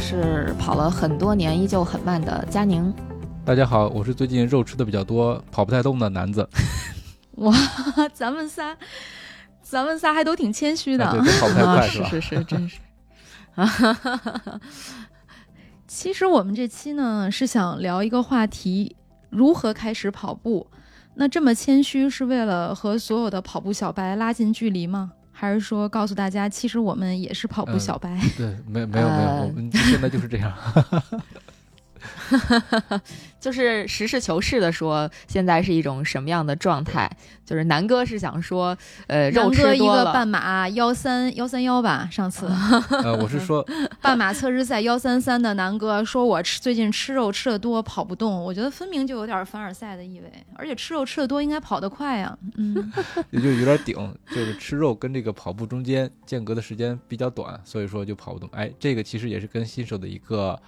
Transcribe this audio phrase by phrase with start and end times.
[0.00, 2.92] 是跑了很多年依旧很慢的佳宁。
[3.44, 6.48] 大家好，我是最近肉吃的比较多、跑不太动的男子。
[7.36, 7.54] 哇，
[8.14, 8.74] 咱们仨，
[9.60, 11.04] 咱们仨还都挺谦虚的。
[11.04, 12.08] 啊对，都跑不太快、啊，是吧？
[12.08, 12.78] 是是，真是。
[15.86, 18.96] 其实我们这期呢是想聊一个话题：
[19.28, 20.66] 如何开始跑步。
[21.14, 25.12] 那这么谦虚是为了和所有的跑步小白拉近距离吗？
[25.40, 28.14] 还是说告诉大家，其实我们也是跑步小白？
[28.36, 30.52] 对，没没有没有， 呃我们现在就是这样。
[33.40, 37.10] 就是实事求是的说，现在是一种什么样的状态？
[37.46, 38.76] 就是南哥是想说，
[39.06, 42.46] 呃，肉南哥一吃多了，个半马幺三幺三幺吧，上次
[43.02, 43.66] 呃，我是说，
[44.00, 48.44] 半马测试赛幺三三的南哥说，我吃最近吃肉吃的多，跑不动。
[48.44, 52.92] 我觉得分明就有点凡尔赛的意味，而且吃肉吃的多应该跑得快呀、嗯，
[53.32, 53.96] 也就有点顶，
[54.28, 58.48] 就是吃肉跟这个跑步中间间隔的时间比较短，所以说就跑不动。
[58.52, 60.60] 哎，这个其实也是跟新手的一个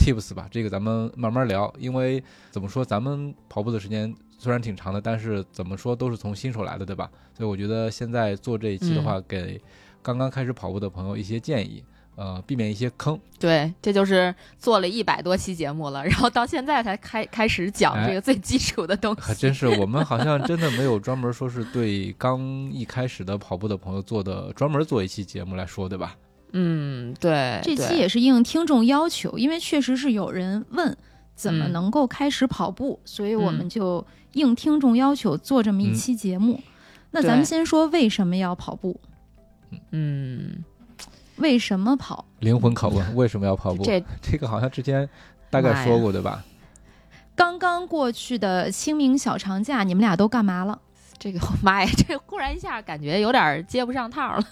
[0.00, 1.72] tips 吧，这个咱们慢慢聊。
[1.78, 7.10] 因为怎么说，咱们跑步的时间虽然挺长的，但是怎么说都是从新手来的，对吧？
[7.36, 9.60] 所以我觉得现在做这一期的话，给
[10.02, 11.84] 刚刚开始跑步的朋友一些建议，
[12.16, 13.18] 呃，避免一些坑。
[13.38, 19.20] 对，这就是做了一百多期节目了，然后到现在才开开始讲哎这个最基础的东西。
[19.20, 22.40] 还真是，我们好像真的没有专门说是对刚
[22.72, 26.16] 一开始的跑步的朋友做的专门做一期节目来说，对吧？
[26.52, 30.96] 嗯，对，这期也是应听众要求，因为确实是有人问
[31.34, 36.60] 怎么嗯能够开始跑步，所以我们嗯就应听众要求做这么一期节目。
[37.12, 39.00] 那咱们先说为什么要跑步？
[39.90, 40.64] 嗯，
[41.36, 42.24] 为什么跑？
[42.40, 43.82] 灵魂拷问：为什么要跑步？
[43.84, 45.08] 这这个好像之前
[45.50, 46.44] 大概说过，对吧？
[47.34, 50.80] 刚刚过去的清明小长假，你们俩都干嘛了？
[51.20, 54.44] 这个 妈呀，这忽然一下感觉有点接不上套了。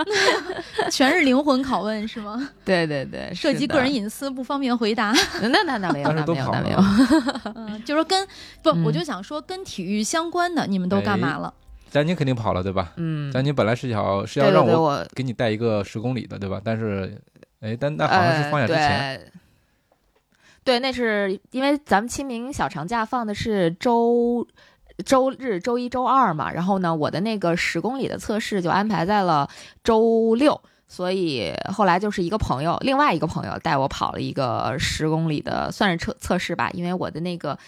[0.90, 2.48] 全是灵魂拷问是吗？
[2.64, 5.12] 对对对，涉及个人隐私，不方便回答。
[5.42, 7.52] 那那那没有，但是都那没有，跑了那没有。
[7.54, 8.26] 嗯，就说跟
[8.62, 11.52] 不，嗯我就想说跟体育相关的，你们都干嘛了？
[11.90, 12.92] 佳宁肯定跑了，对吧？
[12.96, 16.58] 嗯，佳宁本来是想是要让我我给你带一个十公里的，对吧？
[16.64, 17.20] 但是，
[17.60, 19.32] 哎，但那好像是放假之前，呃、对。
[20.64, 24.44] 对，那是因为咱们清明小长假放的是周
[25.04, 29.48] 周日、周一周二嘛，然后呢，我的那个十公里的测试就安排在了
[29.84, 37.58] 周六，所以后来就是一个朋友，另外一个朋友带我跑了一个十公里的，算是测测试吧，因为我的那个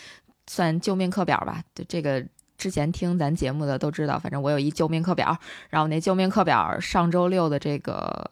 [0.47, 2.25] 算救命课表吧，对这个。
[2.59, 5.39] 之前听咱节目的都知道，反正我有一救命课表，
[5.71, 8.29] 然后那救命课表上周六的这个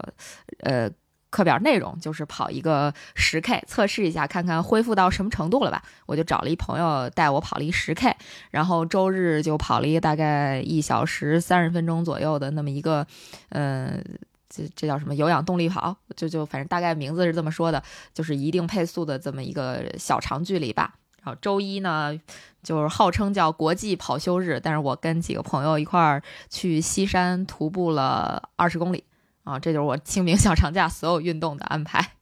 [0.64, 0.90] 呃
[1.36, 5.82] 课表内容就是跑一个十 K 测试一下，看看恢复到什么程度了吧。
[6.06, 8.16] 我就找了一朋友带我跑了一十 K，
[8.50, 13.06] 然后周日就跑了一个大概一小时三十分钟左右的那么一个，
[13.50, 14.00] 呃，
[14.48, 17.82] 这这叫什么有氧动力跑，就就反正大概名字是这么说的，
[18.14, 20.94] 就是一定配速的这么一个小长距离吧。
[21.22, 22.19] 然后周一呢，
[22.62, 29.04] 就是号称叫国际跑休日，但是我跟几个朋友一块儿去西山徒步了二十公里
[29.46, 32.14] 啊，这就是我清明小长假所有运动的安排。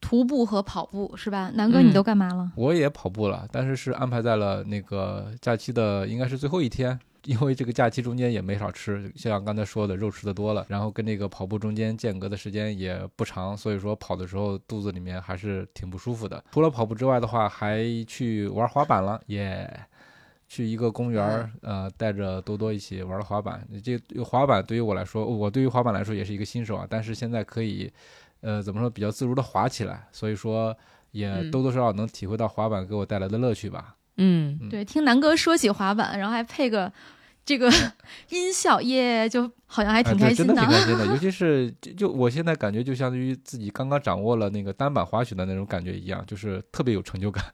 [0.00, 1.52] 徒步和跑步是吧？
[1.54, 2.50] 南哥，嗯你都干嘛了？
[2.56, 16.42] 我也跑步了，但是是安排在了那个假期的应该是最后一天，因为这个假期中间也没少吃，像刚才说的肉吃的多了，然后跟那个跑步中间间隔的时间也不长，所以说跑的时候肚子里面还是挺不舒服的。
[16.50, 19.72] 除了跑步之外的话，还去玩滑板了，耶、
[20.52, 23.66] 去一个公园儿，呃，带着多多一起玩了滑板。
[23.82, 27.90] 这滑板对于我来说，我对于滑板来说也是一个新手啊，但是现在可以，
[28.42, 30.76] 呃，怎么说比较自如的滑起来，所以说
[31.12, 33.96] 也嗯多多少少能体会到滑板给我带来的乐趣吧。
[34.18, 36.92] 嗯嗯对，听南哥说起滑板，然后还配个
[37.44, 37.68] 这个
[38.30, 40.78] 音效，耶，就好像还挺开心的开心的。
[40.78, 47.44] 挺开心的， 尤其是就就我现在感觉就相当于自己刚刚掌握了那个单板滑雪的那种感觉一样，就是特别有成就感，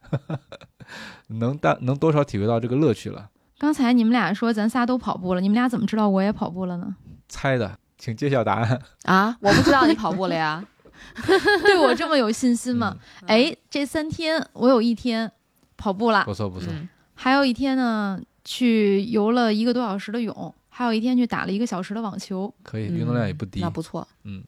[1.28, 3.30] 能大能多少体会到这个乐趣了。
[3.58, 6.94] 刚才你们俩说咱仨都跑步了，你们俩怎么知道我也跑步了呢？
[7.28, 8.80] 猜的，请揭晓答案。
[9.04, 10.64] 啊，我不知道你跑步了呀。
[11.62, 12.96] 对我这么有信心吗？
[13.22, 15.30] 嗯哎，这三天我有一天
[15.76, 22.50] 跑步了，不错不错，嗯还有一天呢去游了一个多小时的泳，还有一天去打了一个小时的网球。
[22.62, 23.60] 可以，运动量也不低。
[23.60, 24.08] 那不错。
[24.24, 24.42] 嗯，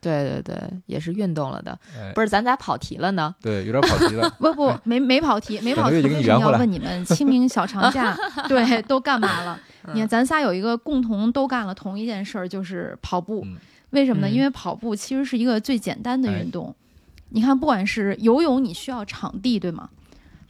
[0.00, 0.56] 对对对，
[0.86, 1.78] 也是运动了的。
[1.96, 3.32] 哎，不是，咱咋跑题了呢？
[3.40, 4.28] 对，有点跑题了。
[4.40, 6.02] 不不，没没跑题，没跑题。
[6.02, 8.16] 为什么要问你们清明小长假
[8.48, 9.60] 对都干嘛了？
[9.92, 13.42] 你看咱仨有一个共同都干了同一件事儿，就是跑步。
[13.44, 13.56] 嗯
[13.90, 14.28] 为什么呢？
[14.28, 16.74] 嗯因为跑步其实是一个最简单的哎运动。
[17.28, 19.88] 你看，不管是游泳，你需要场地，对吗？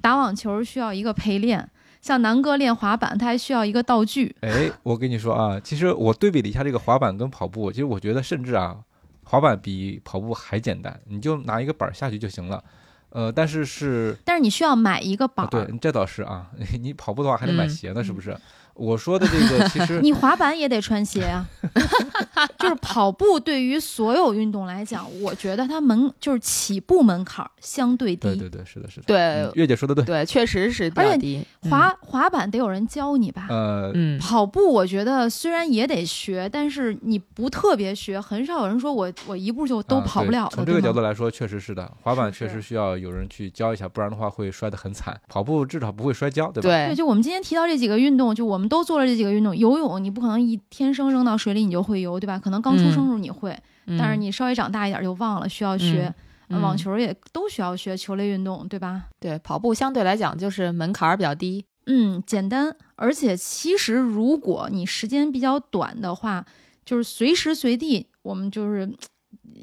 [0.00, 1.70] 打网球需要一个陪练，
[2.04, 4.36] 像南哥练滑板，他还需要一个道具。
[4.42, 8.76] 哎，我跟你说啊，其实我对比了一下这个滑板跟跑步，其实我觉得甚至啊，
[9.22, 12.62] 滑板比跑步还简单，你就拿一个板儿下去就行了。
[13.08, 18.36] 呃，但是是但是你需要买一个板对，这倒是啊， 你跑步的话还得买嗯鞋呢，是不是？
[18.74, 21.46] 我说的这个其实你滑板也得穿鞋啊。
[22.58, 28.28] 就是跑步对于所有运动来讲，我觉得它门就是起步门槛儿相对低。
[28.28, 29.04] 对对对，是的，是的。
[29.06, 30.04] 对嗯月姐说的对。
[30.04, 31.46] 对，确实是比而且较低。
[31.62, 33.46] 嗯滑滑板得有人教你吧？
[33.48, 40.56] 呃，嗯，跑步我觉得虽然也得学，但是你不特别学，很少有人说我我一步就都跑不了的。
[40.56, 45.18] 从这个角度来说，确实是的，滑板确实需要有人去教一下，不然的话会摔得很惨。
[45.26, 46.68] 跑步至少不会摔跤，对吧？
[46.68, 49.56] 对，对就我们今天提到这几个运动，就我们都做了这几个运动。
[49.56, 52.38] 游泳你不可能一天生扔到水里你就会游，对吧？
[52.38, 53.56] 可能刚出生时候你会，
[53.98, 56.14] 但是嗯你稍微长大一点就忘了，需要学。
[56.60, 59.06] 网球也都需要学球类运动，对吧？
[59.18, 61.64] 对跑步相对来讲就是门槛儿比较低。
[61.86, 66.44] 嗯，简单，而且其实如果你时间比较短的话，
[66.84, 68.88] 就是随时随地，我们就是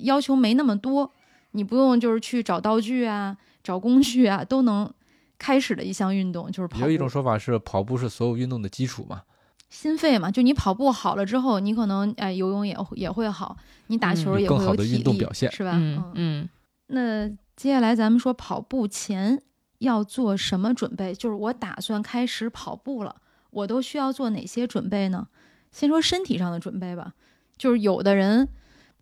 [0.01, 1.13] 要求没那么多，
[1.51, 4.91] 你不用就是去找道具啊、找工具啊，都能
[5.41, 6.85] 开始的一项运动就是跑步。
[6.85, 9.23] 有一种说法是，跑步是所有运动的基础嘛。
[9.69, 13.57] 心肺嘛，就你跑步好了之后，你可能哎游泳也也会好，
[13.87, 15.71] 你打嗯球也会有更好的体力，运动表现是吧？
[15.73, 16.49] 嗯嗯
[16.87, 19.41] 那接下来咱们说跑步前
[19.79, 21.13] 要做什么准备？
[21.15, 23.15] 就是我打算开始跑步了，
[23.49, 25.27] 我都需要做哪些准备呢？
[25.71, 27.13] 先说身体上的准备吧，
[27.57, 28.49] 就是有的人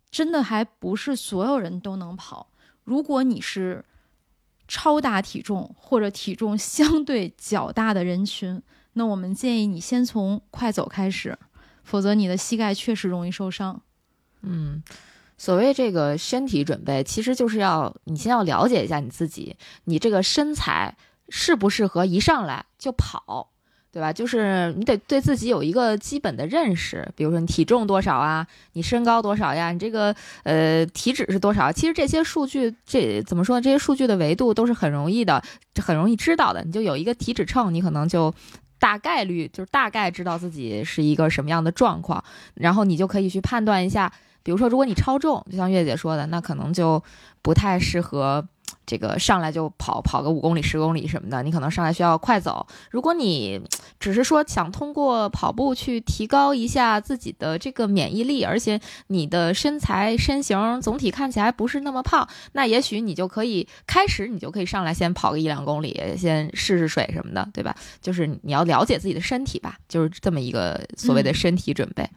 [0.08, 2.46] 真的还不是所有人都能跑。
[2.84, 3.84] 如果你是
[4.70, 8.62] 超大体重或者体重相对较大的人群，
[8.94, 11.36] 那我们建议你先从快走开始，
[11.82, 13.82] 否则你的膝盖确实容易受伤。
[14.42, 14.80] 嗯。
[15.36, 20.94] 所谓这个身体准备，其实就是要你先要了解一下你自己，你这个身材
[21.30, 23.50] 适不适合一上来就跑，
[23.92, 24.12] 对吧？
[24.12, 30.14] 就是你得对自己有一个基本的认识，比如说你体重多少啊，你身高多少呀，你这个
[30.44, 31.70] 呃体脂是多少？
[31.72, 33.62] 其实这些数据，这怎么说呢？
[33.62, 35.42] 这些数据的维度都是很容易的，
[35.82, 36.62] 很容易知道的。
[36.64, 38.32] 你就有一个体脂秤，你可能就。
[38.82, 44.10] 大概率就是大概知道自己是一个什么样的状况，然后你就可以去判断一下，
[44.42, 47.02] 比如说，如果你超重，就像月姐说的，那可能就
[47.42, 48.48] 不太适合
[48.90, 52.66] 这个上来就跑跑个五公里、十公里什么的，你可能上来需要快走。
[52.90, 53.60] 如果你
[54.00, 67.76] 只是说想通过跑步去提高一下自己的这个免疫力，而且你的身材身形总体看起来不是那么胖，那也许你就可以开始，你就可以上来先跑个一两公里，先试试水什么的，对吧？
[68.02, 72.10] 就是你要了解自己的身体吧，就是这么一个所谓的嗯身体准备。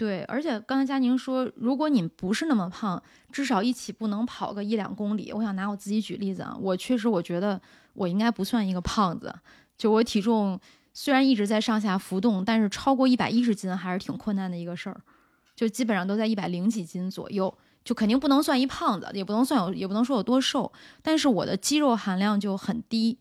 [0.00, 5.30] 对，而且刚才佳宁说，如果你不是那么胖，至少一起不能跑个一两公里。
[5.30, 7.60] 我想拿我自己举例子啊，我确实我觉得
[7.92, 9.30] 我应该不算一个胖子，
[9.76, 10.58] 就我体重
[10.94, 14.98] 虽然一直在上下浮动，但是超过一百一十斤还是挺困难的一个事儿，
[15.54, 17.54] 就基本上都在一百零几斤左右，
[17.84, 23.18] 就肯定不能算一胖子，也不能算有，也不能说有多瘦，但是我的肌肉含量就很低。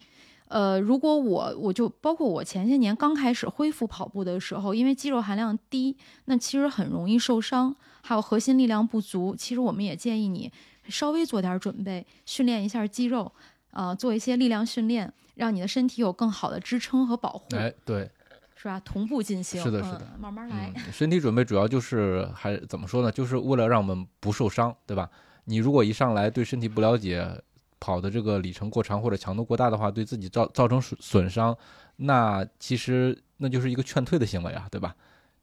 [0.49, 9.35] 呃，如果我我就包括我前些年刚开始恢复跑步的时候，因为肌肉含量低，那其实很容易受伤，还有核心力量不足。
[9.35, 10.51] 其实我们也建议你
[10.87, 13.31] 稍微做点准备，训练一下肌肉，
[13.71, 18.09] 呃，做一些力量训练，让你的身体有更好的支撑和保护，哎，对，
[18.55, 18.79] 是吧？
[18.79, 20.73] 同步进行，是的是的嗯、慢慢来。
[20.75, 23.11] 嗯，身体准备主要就是还怎么说呢？
[23.11, 25.07] 就是为了让我们不受伤，对吧？
[25.45, 27.23] 你如果一上来对身体不了解，
[27.79, 31.55] 跑的这个里程过长或者强度过大的话，对自己造造成损损伤，
[31.97, 34.95] 那其实那就是一个劝退的行为啊，对吧？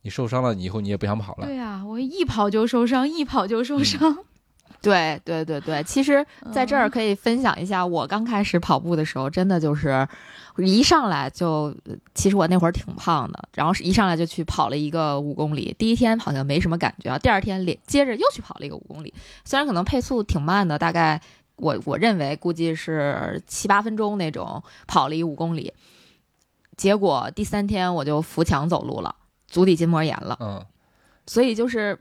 [0.03, 1.47] 你受伤了，你以后你也不想跑了。
[1.47, 4.19] 对呀、我一跑就受伤，一跑就受嗯伤。
[4.83, 10.07] 对对对对，其实在这儿嗯可以分享一下，我刚开始跑步的时候，真的就是
[10.59, 11.75] 一上来就，
[12.15, 15.75] 其实我那会儿挺胖的，然后是一上来就去跑了一个五公里。
[15.79, 19.13] 第一天好像没什么感觉啊，第二天连接着又去跑了一个五公里，
[19.45, 21.21] 虽然可能配速挺慢的，大概
[21.57, 25.73] 我我认为估计是七八分钟那种跑了一五公里，
[26.77, 29.15] 结果第三天我就扶墙走路了，
[29.47, 30.37] 足底筋膜炎了。
[30.41, 30.65] 嗯，
[31.27, 31.99] 所以就是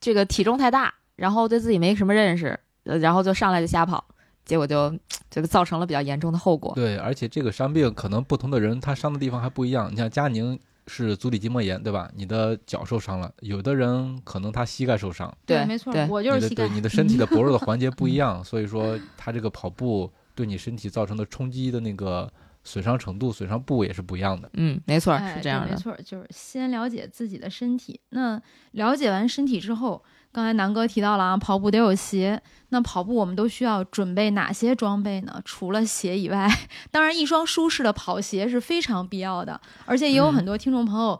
[0.00, 4.04] 这个体重太大，然后对自己没什么认识，呃然后就上来就瞎跑，
[4.44, 4.98] 结果就
[5.30, 6.72] 就造成了比较严重的后果。
[6.74, 9.92] 对，而且这个伤病可能不同的人他伤的地方还不一样。
[9.92, 12.10] 你像佳宁是足底筋膜炎，对吧？
[12.16, 16.74] 你的脚受伤了，有的人可能他膝盖受伤，对没错对，你的我就是膝盖对。
[16.74, 22.32] 你的身体的薄弱的环节不一 样，所以说他这个跑步对你身体造成的冲击的那个
[22.64, 24.50] 损伤程度、损伤部位也是不一样的。
[24.54, 25.68] 嗯，没错，哎是这样的。
[25.68, 28.00] 对没错，就是先了解自己的身体。
[28.10, 28.40] 那
[28.72, 32.40] 了解完身体之后，刚才南哥提到了啊，跑步得有鞋。
[32.70, 35.40] 那跑步我们都需要准备哪些装备呢？
[35.44, 36.46] 除了鞋以外，
[36.92, 39.58] 当然一双舒适的跑鞋是非常必要的。
[39.86, 41.18] 而且也有嗯很多听众朋友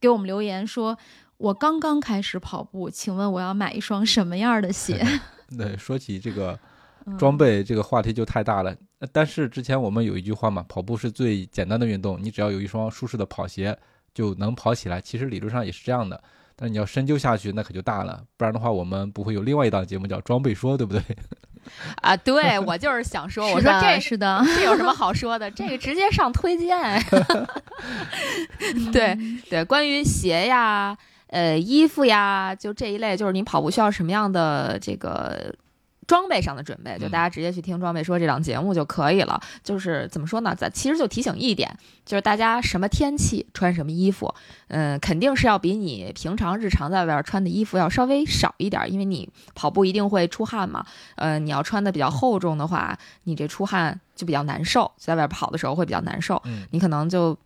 [0.00, 0.96] 给我们留言说，
[1.36, 5.06] 我刚刚开始跑步，请问我要买一双什么样的鞋？
[5.56, 6.58] 对，说起这个
[7.04, 8.74] 嗯装备，这个话题就太大了。
[8.98, 13.78] 呃但是之前我们有一句话嘛，跑步是最简单的运动，你只要有一双舒适的跑鞋
[14.14, 14.98] 就能跑起来。
[14.98, 16.24] 其实理论上也是这样的，
[16.56, 18.22] 但你要深究下去，那可就大了。
[18.36, 21.02] 不然的话，我们不会有另外一档节目叫装备说，对不对？
[22.00, 25.50] 啊，对我就是想说，我说这是的， 这有什么好说的？
[25.50, 26.78] 这个直接上推荐。
[28.92, 29.18] 对
[29.50, 30.96] 对，关于鞋呀、
[31.28, 35.54] 呃衣服呀，就这一类，就是你跑步需要什么样的这个。
[36.06, 39.40] 装备上的准备，就嗯大家直接去听《装备说》这档节目就可以了。
[39.64, 40.54] 就是怎么说呢？
[40.56, 44.32] 咱其实就提醒一点，就是大家什么天气穿什么衣服，
[44.68, 50.86] 嗯，肯定是要比你平常日常在外边穿的衣服要稍微少一点，因为你跑步一定会出汗嘛。
[51.16, 56.40] 呃，你要穿的比较厚重的话，你这出汗就比较难受，在外边跑的时候会比较难受。
[56.44, 57.36] 嗯，你可能就，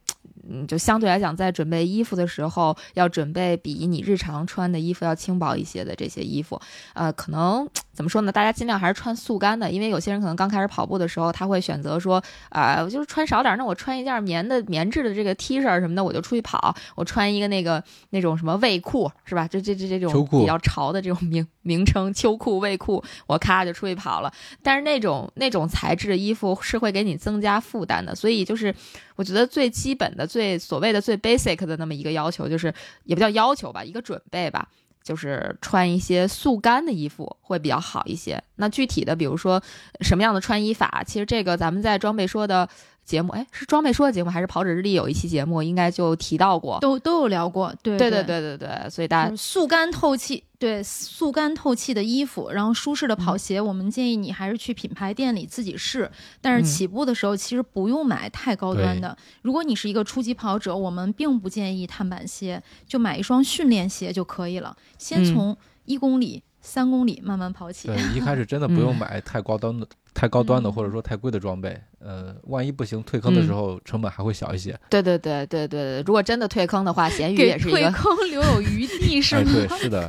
[0.50, 6.60] 嗯，就相对来讲，在准备衣服的时候，要准备比你日常穿的衣服要轻薄一些的这些衣服。
[6.94, 8.32] 呃，可能怎么说呢？
[8.32, 16.74] 大家尽量还是穿速干的，因为有些人可能刚开始跑步的时候，他会选择说，啊、我就是穿少点儿，那我穿一件棉的棉质的这个 T 恤什么的，我就出去跑。
[16.96, 19.46] 我穿一个那个那种什么卫裤是吧？
[19.46, 24.32] 这这这这种比较潮的这种名名称，秋裤、卫裤，我咔就出去跑了。
[24.62, 28.74] 但是那种那种材质的衣服是会给你增加负担的，所以就是
[29.16, 32.72] 我觉得最基本的、最最所谓的最 basic 的那么一个要求，就是
[33.04, 34.66] 也不叫要求吧，一个准备吧，
[35.02, 38.42] 就是穿一些速干的衣服会比较好一些。
[38.56, 39.62] 那具体的，比如说
[40.00, 42.66] 什么样的穿衣法，其实这个咱们在装备说的
[43.04, 46.78] 节目，哎，是装备说的节目还是跑者日历有一期节目应该就提到过。
[46.80, 47.74] 都都有聊过。
[47.82, 56.10] 对对对对对对对，所以大家就是速干透气，对速干透气的衣服，然后舒适的跑鞋，我们建议你还是去品牌店里自己试。
[56.40, 59.16] 但是嗯起步的时候，其实不用买太高端的。
[59.42, 64.76] 如果你是一个初级跑者，我们并不建议碳板鞋，就买一双训练鞋就可以了。
[64.98, 67.88] 先嗯从一公里、三公里慢慢跑起。
[67.88, 71.80] 对，一开始真的不用嗯买太高端的、太高端的嗯或者说太贵的装备。
[71.98, 74.78] 呃，万一不行退坑的时候，成本还会小一些。
[74.88, 79.52] 对对对对对对，如果真的退坑的话，咸鱼也是一个退坑留有余地 是哎，吗？
[79.52, 80.08] 对，是的，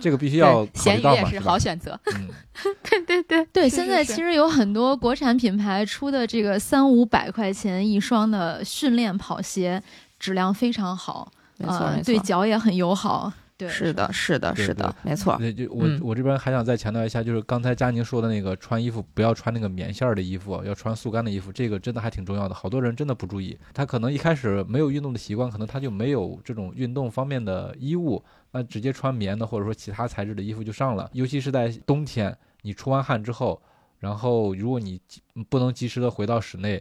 [0.00, 1.40] 这个必须要对咸鱼也是？
[1.40, 1.98] 好选择。
[2.14, 2.28] 嗯，
[2.82, 9.82] 对对对对，现在其实有很多国产品牌出的这个三五百块钱一双的训练跑鞋，
[10.18, 13.32] 质量非常好，没错呃对没错，脚也很友好。
[13.58, 15.36] 对，是的，是的，是的，没错。
[15.36, 22.54] 对，就我、嗯我这边还想再强调一下，就是刚才佳宁说的那个穿衣服不要穿那个棉线儿的衣服，要穿速干的衣服，这个真的还挺重要的。
[22.54, 31.10] 好多人真的不注意，他可能一开始没有运动的习惯，可能他就没有这种运动方面的衣物，那直接穿棉的或者说其他材质的衣服就上了。
[31.12, 33.60] 尤其是在冬天，你出完汗之后，
[33.98, 36.80] 然后如果你及不能及时的回到室内，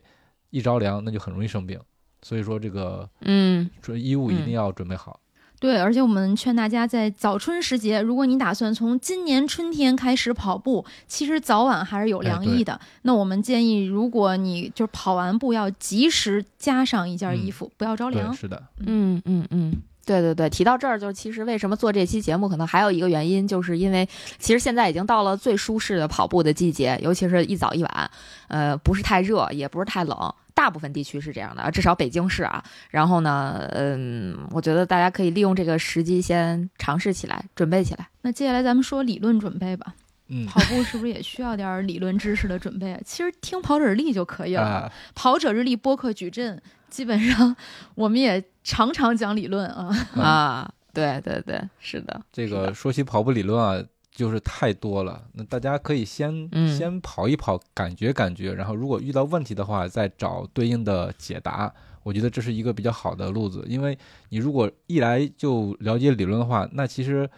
[0.51, 1.79] 一着凉那就很容易生病。
[2.22, 5.19] 所以说这个嗯，穿衣物一嗯定要准备好。
[5.60, 12.80] 对，而且我们劝大家在早春时节，如果你打算从今年春天开始跑步，其实早晚还是有凉意的。
[13.02, 18.32] 那我们建议，如果你就是跑完步，要及时加上一件衣服，不要着，凉。
[18.34, 19.74] 是的，嗯嗯嗯，
[20.08, 24.08] 对对对，提到这儿，就是其实为什么做这期节目，可能还有一个原因，就是因为
[24.40, 28.12] 其实现在已经到了最舒适的跑步的季节，尤其是一早一晚，
[28.48, 30.34] 呃，不是太热，也不是太冷。
[30.56, 32.64] 大部分地区是这样的，至少北京市啊。
[32.90, 38.08] 然后呢，嗯，我觉得大家可以利用这个时机先尝试起来，准备起来。
[38.22, 39.94] 那接下来咱们说理论准备吧。
[40.30, 43.00] 嗯，跑步是不是也需要点儿理论知识的准备啊？
[43.06, 44.62] 其实听跑者日历就可以了。
[44.62, 47.56] 啊，跑者日历播客矩阵，基本上
[47.96, 49.89] 我们也常常讲理论啊。
[50.15, 55.24] 嗯啊，对对对，是的，这个说起跑步理论啊，就是太多了。
[55.34, 61.72] 那大家可以先、嗯先跑一跑，感觉感觉，然后如果遇到问题的话，再找对应的解答。
[62.03, 63.98] 我觉得这是一个比较好的路子，因为
[64.29, 67.29] 你如果一来就了解理论的话，那其实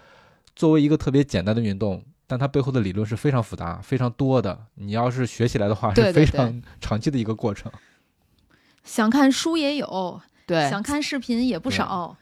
[0.56, 4.68] 作为一个特别简单的运动，但它背后的理论是非常复杂、非常多的。
[4.76, 7.72] 你要是学起来的话，是非常长期的一个过程。
[8.84, 12.16] 想看书也有，对，想看视频也不少。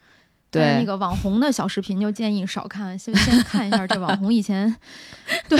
[0.49, 4.73] 对那个网红的小视频就建议少看，先 先看一下这网红以前
[5.49, 5.59] 对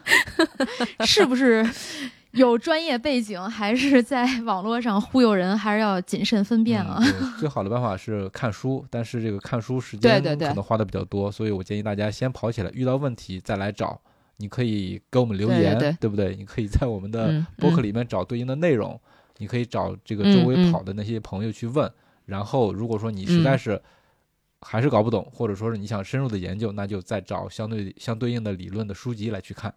[1.04, 1.64] 是不是
[2.30, 6.98] 有专业背景，还是在网络上忽悠人，还是要谨慎分辨啊。
[7.00, 14.00] 嗯最好的办法是看书，但是这个看书时间可能花的比较多，所以我建议大家先跑起来，遇到问题再来找。
[14.38, 16.34] 你可以给我们留对对言，对不对？
[16.34, 18.98] 你可以在我们的博客嗯里面找对应的内容，
[19.38, 21.90] 你可以找这个嗯周围嗯跑的那些朋友去问。
[22.24, 23.82] 然后，如果说你实在嗯是
[24.62, 29.74] 还是搞不懂，或者说是你想深入的研究，那就再找相对相对应的理论的书籍来去看。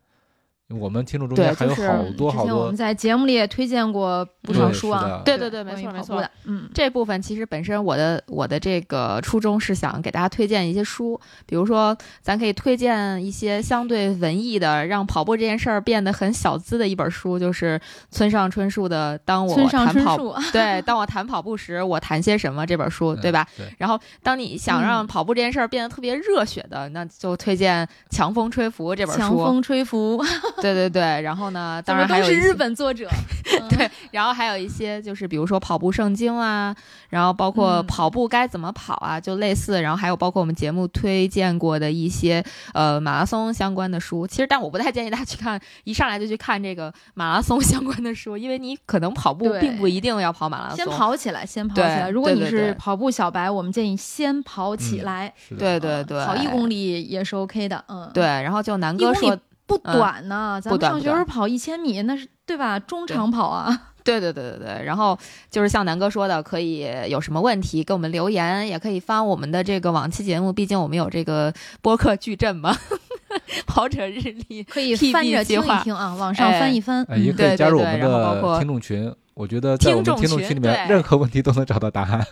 [0.69, 5.37] 因为我们听众中间还有好多好多之前我们在节目里也推荐过不少书啊对。
[5.37, 17.79] 对对对，没错没错的。，嗯，这部分其实本身我的我的这个初衷是想给大家推荐一些书，比如说咱可以推荐一些相对文艺的，让跑步这件事儿变得很小资的一本书，就是
[18.11, 23.47] 村上春树的《当我村上谈跑春树， 对当我谈跑步时，我谈些什么》这本书，对吧？
[23.59, 29.21] 嗯对，然后，当你想让嗯跑步这件事儿变得特别热血的，那就推荐《强风吹拂》这本书。
[29.21, 30.21] 强风吹拂，
[30.61, 33.07] 对对对，然后呢，当然还有一些本作者。
[33.59, 36.75] 嗯对，然后还有一些就是比如说跑步圣经啊，
[37.09, 44.27] 然后包括嗯跑步该怎么跑啊，就类似，然后还有包括我们节目推荐过的一些呃马拉松相关的书。
[44.27, 50.75] 其实，但我不太建议大家去看，一上来就去看这个马拉松相关的书，因为你可能跑步并不一定要跑马拉松。
[50.83, 52.09] 先跑起来，先跑起来。
[52.09, 55.33] 如果你是跑步小白，我们建议先跑起嗯来。
[55.57, 57.81] 对对对，跑一公里也是 OK 的。
[57.87, 59.37] 嗯，对，，然后就南哥说，
[59.67, 60.59] 不嗯短呢。
[60.63, 62.79] 咱们上学时候跑一千米，那是对吧？
[62.79, 63.79] 中长跑啊。
[64.07, 65.19] 对对对对对，然后
[65.51, 72.73] 就是像南哥说的，可以有什么问题给我们留言，也可以发我们的这个往期节目，毕竟我们有这个播客矩阵嘛，
[73.67, 74.63] 跑者日历。
[74.63, 77.03] 可以翻着听一听啊，往上哎翻一翻。
[77.09, 79.13] 哎，也嗯可以加入我们的听众群。
[79.33, 82.25] 我觉得在我们听众群群里面，任何问题都能找到答案。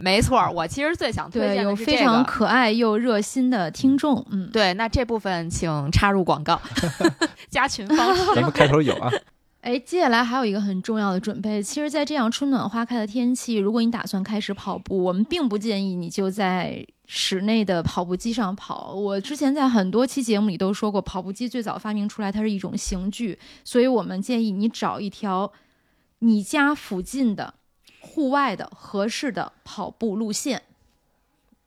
[0.00, 1.98] 没错儿，我其实最想推对，荐有的是这个。
[1.98, 4.24] 非常可爱又热心的听众。
[4.30, 6.60] 嗯，对，那这部分请插入广告，
[7.50, 8.24] 加群方式。
[8.34, 9.10] 咱们开头有啊，
[9.60, 11.62] 哎，接下来还有一个很重要的准备。
[11.62, 18.94] 其实，在这样春暖花开的天气，如果你打算开始跑步，我们并不建议你就在室内的跑步机上跑。
[18.94, 25.52] 我之前在很多期节目里都说过，跑步机最早发明出来，它是一种刑具，所以我们建议你找一条
[26.20, 27.54] 你家附近的
[28.00, 30.62] 户外的合适的跑步路线。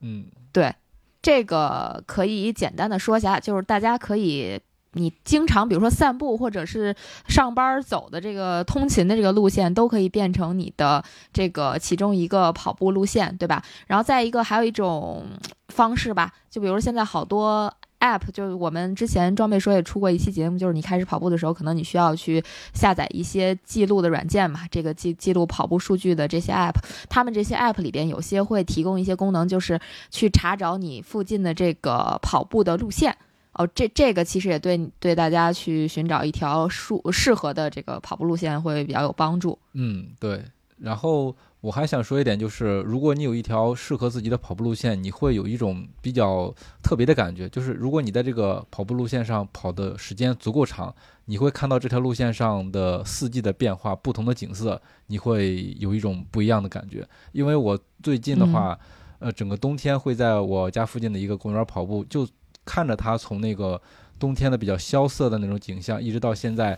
[0.02, 0.76] 嗯，对，
[1.22, 4.60] 这个可以简单的说一下，就是大家可以。
[4.96, 6.96] 你经常比如说散步或者是
[7.28, 13.64] 上班走的这个通勤的这个路线，都可以变成你的这个其中一个跑步路线，对吧？
[13.88, 15.26] 然后再一个还有一种
[15.70, 26.76] 方式吧，就比如现在好多 app，就是我们之前装备说也出过一期节目，就是你开始跑步的时候，可能你需要去下载一些记录的软件嘛，这个记记录跑步数据的这些 app，
[27.08, 29.80] 他们这些 app 里边有些会提供一些功能，就是
[30.12, 33.16] 去查找你附近的这个跑步的路线。
[33.54, 39.58] 哦，这这个其实也对对大家去寻找一条适适合的这个跑步路线会比较有帮助。
[39.74, 40.44] 嗯，对。
[40.84, 50.94] 然后我还想说一点，就是如果你有一条适合自己的跑步路线，你会有一种比较特别的感觉，就是如果你在这个跑步路线上跑的时间足够长，
[51.24, 57.08] 你会看到这条路线上的四季的变化、不同的景色，你会有一种不一样的感觉。
[57.32, 58.78] 因为我最近的话，
[59.20, 62.28] 呃，整个冬天会在我家附近的一个公园跑步，就
[62.66, 63.82] 看着它从那个
[64.20, 66.78] 冬天的比较萧瑟的那种景象，一直到现在。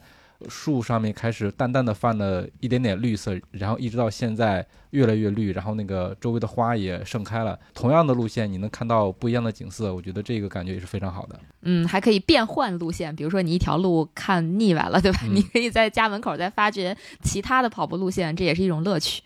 [0.50, 7.58] 树上面开始淡淡的泛了一点点绿色，然后一直到现在越来越绿，然后那个周围的花也盛开了。
[7.74, 11.40] 同样的路线，你能看到不一样的景色，我觉得这个感觉也是非常好的。
[11.62, 15.20] 嗯，还可以变换路线，比如说你一条路看腻歪了，对吧？
[15.24, 19.24] 嗯你可以在家门口再发掘其他的跑步路线，这也是一种乐趣，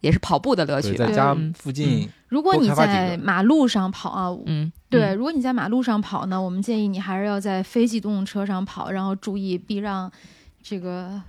[0.00, 1.12] 也是跑步的乐，趣吧在。
[1.12, 10.10] 家嗯附近，如果你在马路上跑啊，嗯，对，嗯如果你在马路上跑呢，我们建议你还是要在非机动车上跑，然后注意避让
[10.62, 11.20] 这个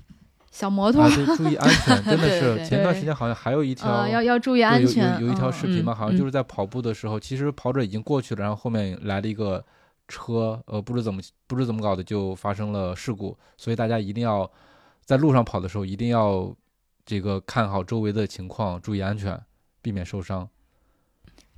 [0.52, 2.65] 小摩托，啊，对，注意安全，真的 是。
[2.65, 5.19] 前段时间好像还有一条，呃，要要注意安全。
[5.19, 9.65] 有有一条嗯视频嘛，好像就是在跑步的时候，其实跑者已经过去了，然后后面来了一个
[10.08, 14.50] 车，呃，不知怎么不知怎么搞的就发生了事故，所以大家一定要
[15.04, 16.56] 在路上跑的时候一定要
[17.06, 19.41] 这个看好周围的情况，注意安全，
[19.82, 20.48] 避免受伤。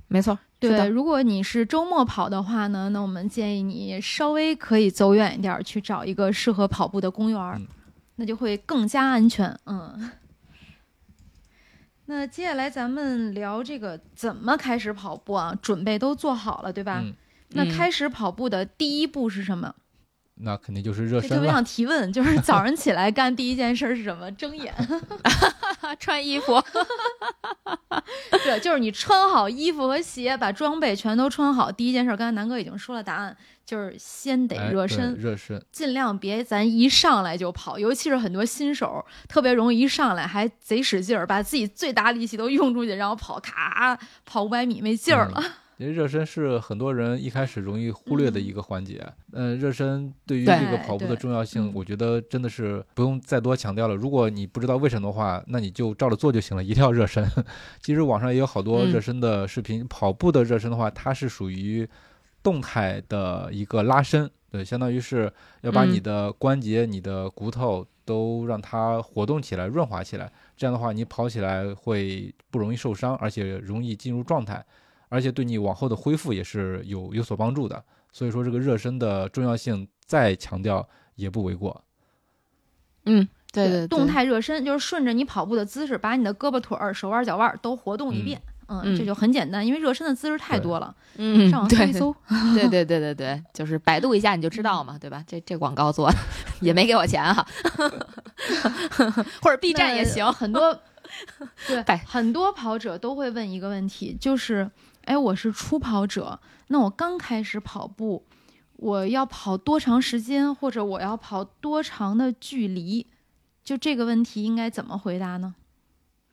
[0.08, 7.66] 没错，是对，的如果你是周末跑的话呢，那我们建议你稍微可以走远一点儿，去找一个适合跑步的公园儿，嗯
[8.16, 9.58] 那就会更加安全。
[9.66, 10.10] 嗯。
[12.06, 15.52] 那接下来咱们聊这个怎么开始跑步啊？
[15.60, 17.00] 准备都做好了，对吧？
[17.02, 17.12] 嗯
[17.50, 19.74] 那嗯开始跑步的第一步是什么？
[20.38, 21.50] 那肯定就是热身特别。
[21.50, 24.30] 想提问，就是 早上起来干第一件事是什么？
[24.32, 24.74] 睁眼。
[26.00, 26.60] 穿衣服，
[28.44, 31.70] 对，就是你穿好衣服和鞋，把装备全都穿好。
[31.70, 45.40] 第一件事，刚才南哥已经说了答案，就是先得热身，热身，尽量别咱一上来就跑，尤其是很多新手特别容易一上来还贼使劲儿，把自己最大力气都用出去，然后跑咔跑五百米没劲儿了。
[45.78, 49.06] 热身是很多人一开始容易忽略的一个环节。
[49.32, 53.94] 嗯，热身对于这个跑步的重要性嗯，我觉得真的是不用再多强调了。
[53.94, 57.30] 如果你不知道为什么的话，那你就照着做就行了，一定要热身。
[57.82, 61.86] 其实网上也有好多嗯热身的视频，跑步的热身的话，它是属于
[62.42, 70.32] 动态的一个拉伸，对，相当于是要把你嗯的关节、你的骨头都让它活动起来、润滑起来。
[70.56, 74.64] 这样的话，你跑起来会不容易受伤，而且容易进入状态。
[75.08, 77.82] 而且对你往后的恢复也是有有所帮助的。
[78.12, 81.84] 所以说，这个热身的重要性再强调也不为过。
[83.04, 88.40] 嗯，对对，动态热身就是顺着你跑步的姿势，把你的胳膊腿儿、手腕、脚腕都活动一遍。
[88.68, 90.92] 嗯，嗯这就很简单，因为热身的姿势太多了。
[91.18, 92.16] 嗯，上网搜对一搜，
[92.54, 95.22] 对对对对对，就是百度一下你就知道嘛，对吧？
[95.26, 96.16] 这这广告做的
[96.60, 97.46] 也没给我钱啊，
[99.40, 100.26] 或者 B 站也行。
[100.32, 100.76] 很多
[101.68, 104.68] 对很多跑者都会问一个问题，就是，
[105.06, 106.38] 哎，我是初跑者，
[106.68, 108.24] 那我刚开始跑步，
[108.76, 113.06] 我要跑多长时间，或者我要跑多长的距离？
[113.64, 115.54] 就这个问题应该怎么回答呢？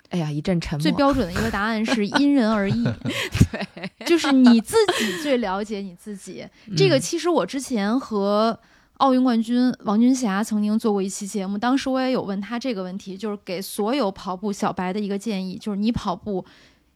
[0.10, 0.82] 哎呀，一阵沉默。
[0.84, 6.48] 最标准的一个答案是 因人而异，对，就是你自己最了解你自己。
[6.78, 8.60] 这个嗯其实我之前和
[8.98, 16.46] 奥运冠军王军霞曾经做过一期节目，当时我也有问他这个问题，就是给所有跑步小白的一个建议，就是你跑步，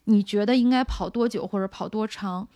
[0.07, 2.47] 你觉得应该跑多久或者跑多长？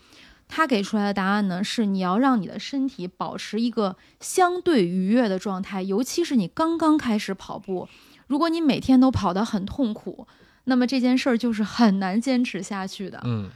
[0.53, 7.87] 他给出来的答案呢是你要让你的身体保持一个相对愉悦的状态，尤其是你刚刚开始跑步，
[8.27, 10.27] 如果你每天都跑得很痛苦，
[10.65, 13.21] 那么这件事儿就是很难坚持下去的。
[13.23, 13.49] 嗯，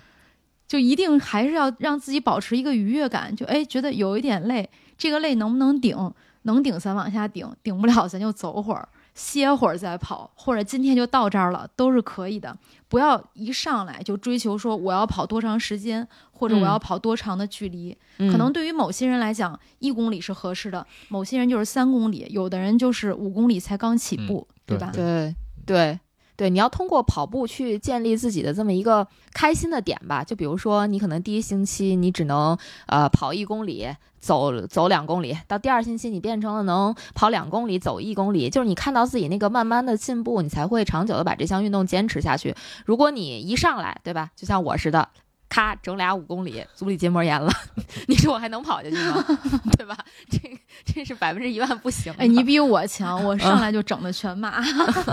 [0.67, 6.13] 就一定还是要让自己保持一个愉悦感，就哎觉得有一点累，这个累能不能顶？
[6.43, 12.55] 能顶咱往下顶，顶不了咱就走会儿，歇会儿再跑，或者今天就到这儿了，都是可以的。
[12.87, 17.97] 不要一上来就追求说我要跑多长时间，或者我嗯要跑多长的距离。
[18.19, 24.91] 嗯可能对于某些人来讲，一公里是合适的，某些人就是三公里，有的人就是五公里才刚起嗯步，对吧？
[24.93, 25.99] 对对
[26.35, 30.23] 对，你要通过跑步去建立自己的这么一个开心的点吧。
[30.23, 33.87] 就比如说，你可能第一星期你只能呃跑一公里，
[34.19, 42.55] 走走两公里，到第二星期你变成了能跑两公里，走一公里，就是你看到自己那个慢慢的进步，你才会长久的把这项运动坚持下去。
[42.85, 45.09] 如果你一上来，对吧，就像我似的。
[45.47, 47.51] 咔，整俩五公里，足底筋膜炎了，
[48.07, 49.23] 你说我还能跑下去吗？
[49.77, 49.97] 对吧？
[50.29, 50.39] 这
[50.83, 52.23] 这是百分之一万不行的。
[52.23, 54.59] 哎，你比我强，我上来就整的全马，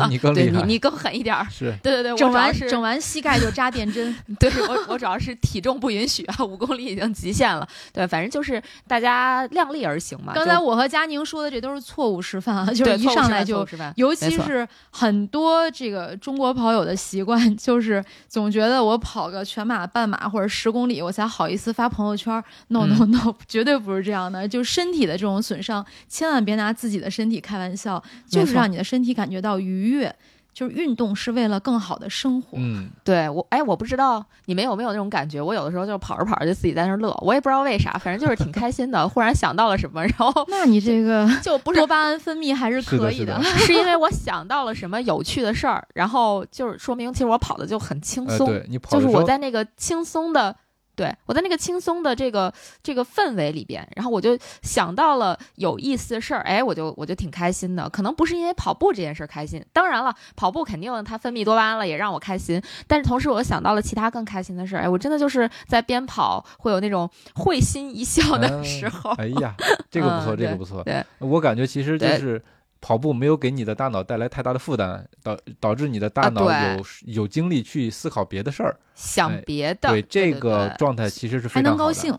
[0.08, 0.50] 你更厉害。
[0.50, 1.46] 对你你更狠一点儿。
[1.50, 4.14] 是对对对，我整完主要是整完膝盖就扎电针。
[4.38, 7.66] 对我，我主要是体重不允许啊，五公里已经极限了。
[7.92, 10.32] 对，反正就是大家量力而行嘛。
[10.34, 13.66] 刚才我和佳宁说的这都是错误示范啊，就是一上来就
[13.96, 22.42] 尤其是很多这个中国跑友的习惯，就是总觉得我跑个全马、半马或者十公里，我才好意思发朋友圈。
[22.68, 24.46] No No No， 绝对不是这样的。
[24.46, 30.14] 就身体的这种损伤，千万别拿自己的身体开玩笑，就是让你的身体感觉到愉悦。
[30.52, 32.58] 就是运动是为了更好的生活。
[32.60, 50.54] 嗯，对我，哎，我不知道你们有没有那种感觉，我有的时候就跑着跑着就自己在那儿乐，我也不知道为啥，反正就是挺开心的，忽然想到了什么，然后 那你这个就不是多巴胺分泌还是可以是的是因为我想到了什么有趣的事儿，然后就是说明其实我跑的就很轻呃，松，对你跑就是我在那个轻松的，
[51.02, 57.90] 对我在那个轻松的这个这个氛围里边，然后我就想到了有意思的事儿，哎，我就我就挺开心的。
[57.90, 62.62] 可能不是因为跑步这件事儿开心，当然了，跑步肯定它分泌多巴胺了，也让我开心。
[62.86, 69.10] 但是同时，我又想到了其他更开心的事儿，哎，我真的就是在边跑会有那种会心一笑的嗯时候。
[69.14, 69.52] 哎呀，
[69.90, 70.84] 这个不错，嗯这个不错。
[70.84, 72.40] 对我感觉其实就是
[72.82, 76.76] 跑步没有给你的大脑带来太大的负担，导导致你的大啊脑对。
[76.76, 78.76] 有有精力去思考别的事儿。
[78.94, 81.70] 想哎别的，对这个状态其实是非常好的。
[81.70, 82.12] 能高兴，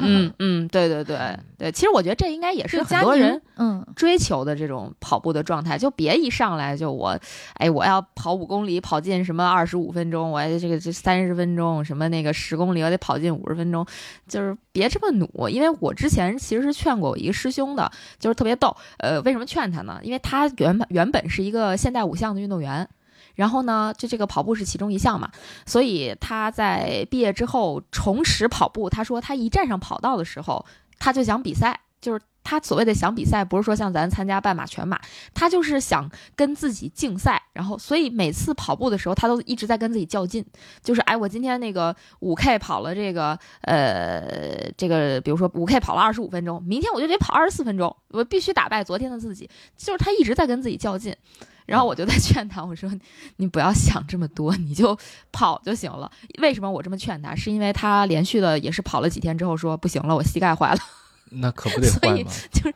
[0.00, 7.18] 嗯嗯，对对对对，其实我觉得这应该也是很多人嗯，追求的这种跑步的状态，就别一上来就我，
[7.54, 13.84] 哎，我要跑五公里，跑进什么二十五分钟，我这个这三十分钟，什么那个十公里，我得跑进五十分钟，
[14.26, 15.48] 就是别这么努。
[15.48, 18.74] 因为我之前其实是劝过我一个师兄的，就是特别逗。
[18.98, 20.00] 呃，为什么劝他呢？
[20.02, 22.88] 因为他原本原本是一个现代五项的运动员。
[23.34, 25.30] 然后呢，就这个跑步是其中一项嘛，
[25.66, 28.90] 所以他在毕业之后重拾跑步。
[28.90, 30.64] 他说他一站上跑道的时候，
[30.98, 35.00] 他就想比赛，就是他所谓的想比赛，不是说像咱参加半马、全马，
[35.34, 37.42] 他就是想跟自己竞赛。
[37.52, 40.44] 然后，所以每次跑步的时候，他都一直在跟自己较劲。
[40.82, 49.48] 就是，哎，我今天那个五 K 跑了这个，呃，这个，比如说五 K 跑了二十五分钟，明天我就得跑二十四分钟，我必须打败昨天的自己。
[49.76, 51.14] 就是他一直在跟自己较劲。
[51.66, 52.90] 然后我就在劝他，我说
[53.36, 54.98] 你不要想这么多，你就
[55.30, 56.10] 跑就行了。
[56.38, 57.34] 为什么我这么劝他？
[57.34, 60.80] 是因为他连续的也是跑了几天之后说不行了，我膝盖坏了。
[61.30, 62.30] 那可不得换吗？
[62.52, 62.74] 就是。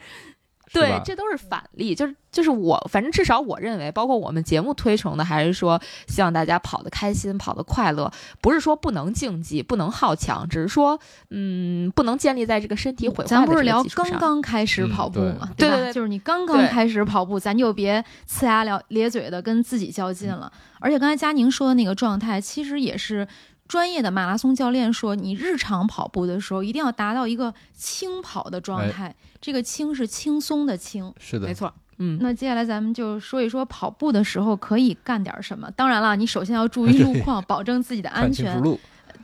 [0.73, 10.99] 对，这都是反例，就是就是我，反正至少我认为，包括我们节目推崇的，还是说希望大家跑得开心，跑得快乐，不是说不能竞技，不能好强，只是说，
[11.31, 15.49] 嗯，不能建立在这个身体毁坏的咱不是聊刚刚开始跑步吗？
[15.57, 20.53] 对对对，就是你刚刚开始跑步，咱就别呲牙咧咧嘴的跟自己较劲了。
[20.81, 23.29] 而且刚才佳宁说的那个状态，其实也是。
[23.75, 29.13] 专业的马拉松教练说，你日常跑步的时候一定要达到一个轻跑的状态。
[29.41, 31.75] 这个轻是轻松的轻，是的，没错。
[31.99, 35.69] 嗯，那接下来咱们就说一说跑步的时候可以干点什么。
[35.73, 38.63] 当然了，你首先要注意路况， 保证自己的安全。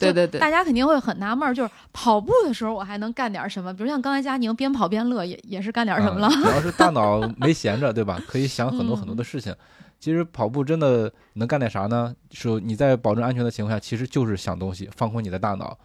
[0.01, 3.73] 对对对，大家肯定会很纳闷，就是跑步的时候我还能干点什么？
[3.73, 6.29] 比如像刚才佳宁边跑边乐，也也是干点什么了。
[6.29, 8.21] 主要是大脑 没闲着，对吧？
[8.27, 9.55] 可以想很多很多的事情。
[10.01, 12.13] 其实跑步真的能干点啥呢？
[12.33, 15.79] 说你在保证安全的情况下，其实就是想东西，放空你的大脑。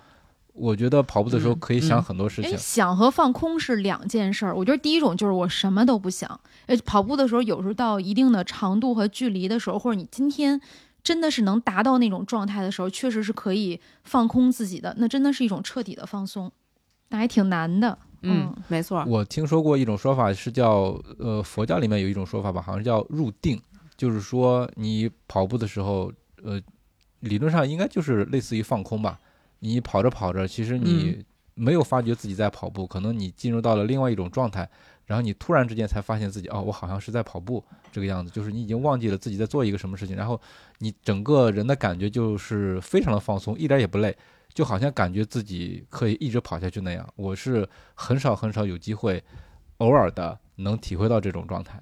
[0.54, 2.58] 我觉得跑步的时候可以想很多事情。
[2.58, 4.56] 想和放空是两件事儿。
[4.56, 6.40] 我觉得第一种就是我什么都不想。
[6.68, 10.62] 呃，跑步的时候有时候到一定的长度和距离的时候，或者你今天
[11.04, 14.96] 真的是能达到那种状态的时候，确实是可以放空自己的。
[14.98, 16.50] 那真的是一种彻底的放松，
[17.10, 17.98] 那还挺难的。
[18.22, 19.04] 嗯，没错。
[19.06, 23.62] 我听说过一种说法是叫呃佛教里面有一种说法吧，好像叫入定。
[23.98, 26.12] 就是说，你跑步的时候，
[26.44, 26.62] 呃，
[27.22, 29.20] 理论上应该就是类似于放空吧。
[29.60, 34.70] 你跑着跑着，其实你没有发觉自己在跑步，可能你进入到了另外一种状态，
[35.06, 38.30] 然后你突然之间才发现自己，哦，我好像是在跑步这个样子。
[38.30, 40.40] 就是你已经忘记了自己在做一个什么事情，然后
[40.80, 44.16] 你整个人的感觉就是非常的放松，一点也不累，
[44.54, 47.08] 就好像感觉自己可以一直跑下去那样。
[47.16, 49.24] 我是很少很少有机会，
[49.78, 51.82] 偶尔的能体会到这种状态，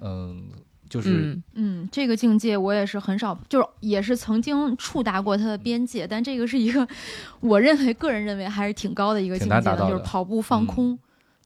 [0.00, 0.48] 嗯。
[0.88, 6.86] 就是嗯，这个境界我也是很少，就是也是曾经触达过它的边界，但这个是一个
[7.40, 10.98] 我认为个人认为还是挺高的一个境界，就是跑步放空。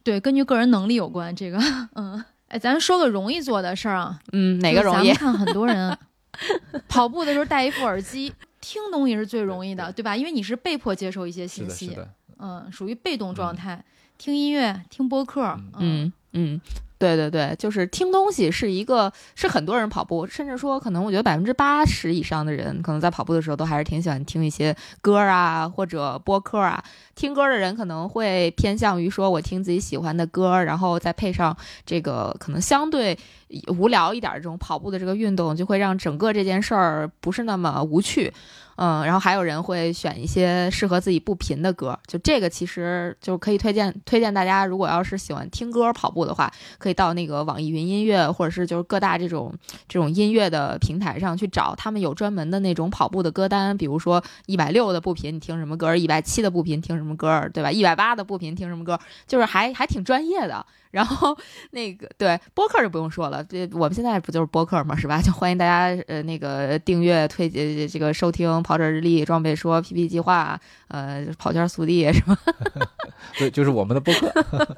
[0.05, 1.35] 对，根据个人能力有关。
[1.35, 1.59] 这个
[1.95, 5.13] 嗯，哎，咱说个容易做的事儿啊，嗯，哪个容易？
[5.13, 5.97] 咱们看很多人
[6.89, 10.17] 跑步的时候戴一副耳机，听东西是最容易的，对吧？
[10.17, 11.97] 因为你是被迫接受一些信息，
[12.39, 13.85] 嗯，属于被动状态，
[14.19, 16.61] 听音乐、听播客，嗯嗯。
[17.03, 26.81] 对对对，就是听东西是一个，是很多人跑步，甚至说可能我觉得百分之八十以上的人，可能在跑步的时候都还是挺喜欢听一些歌啊，或者播客啊。
[27.17, 33.19] 听歌的人可能会偏向于说我听自己喜欢的歌，然后再配上这个可能相对
[33.67, 38.33] 无聊一点这种跑步的这个运动，就会让整个这件事儿不是那么无趣。
[38.77, 49.53] 嗯，然后还有人会选一些适合自己步频的歌，就这个其实就可以推荐推荐大家，如果要是喜欢听歌跑步的话，可以到那个网易云音乐或者是就是各大这种
[49.89, 57.71] 这种音乐的平台上去找，他们有专门的那种跑步的歌单，比如说一百六的步频你听什么歌，一百七的步频听什么歌，对吧？
[57.71, 60.65] 一百八的步频听什么歌，就是还还挺专业的。
[60.93, 61.35] 然后
[61.71, 65.23] 那个对播客就不用说了，这我们现在不就是播客嘛，是吧？
[65.23, 72.37] 就欢迎大家呃那个订阅、推荐这个收听跑者日历、装备说、PP 计划、呃跑圈速递什么。
[73.39, 74.77] 对，就是我们的播客。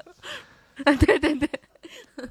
[0.83, 1.49] 对对对，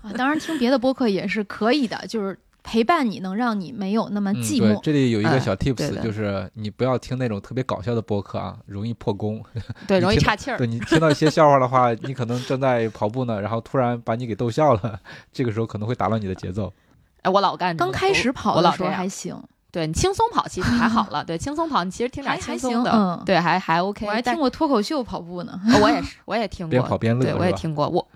[0.03, 2.39] 啊，当然听别的播客也是可以的，就是。
[2.67, 4.61] 陪伴你能让你没有那么寂寞。
[4.61, 9.45] 对，这里有一个小 tips，就是你不要听那种特别搞笑的播客啊，容易破功。
[9.87, 10.57] 对，容易岔气儿。
[10.57, 14.99] 对你听到一些笑话的话，你可能正在跑步呢，然后突然把你给逗笑了，
[15.31, 16.73] 这个时候可能会打乱你的节奏。
[17.21, 17.77] 哎，我老干。
[17.77, 19.39] 刚开始跑的时候还行。
[19.75, 21.25] 对你轻松跑其实还好了。
[21.27, 24.07] 对，轻松跑你其实听点轻松的，嗯，对，还还 OK。
[24.07, 25.61] 我还听过脱口秀跑步呢。
[25.83, 26.71] 我也是，我也听过。
[26.71, 28.07] 边跑边乐，对，我也听过我。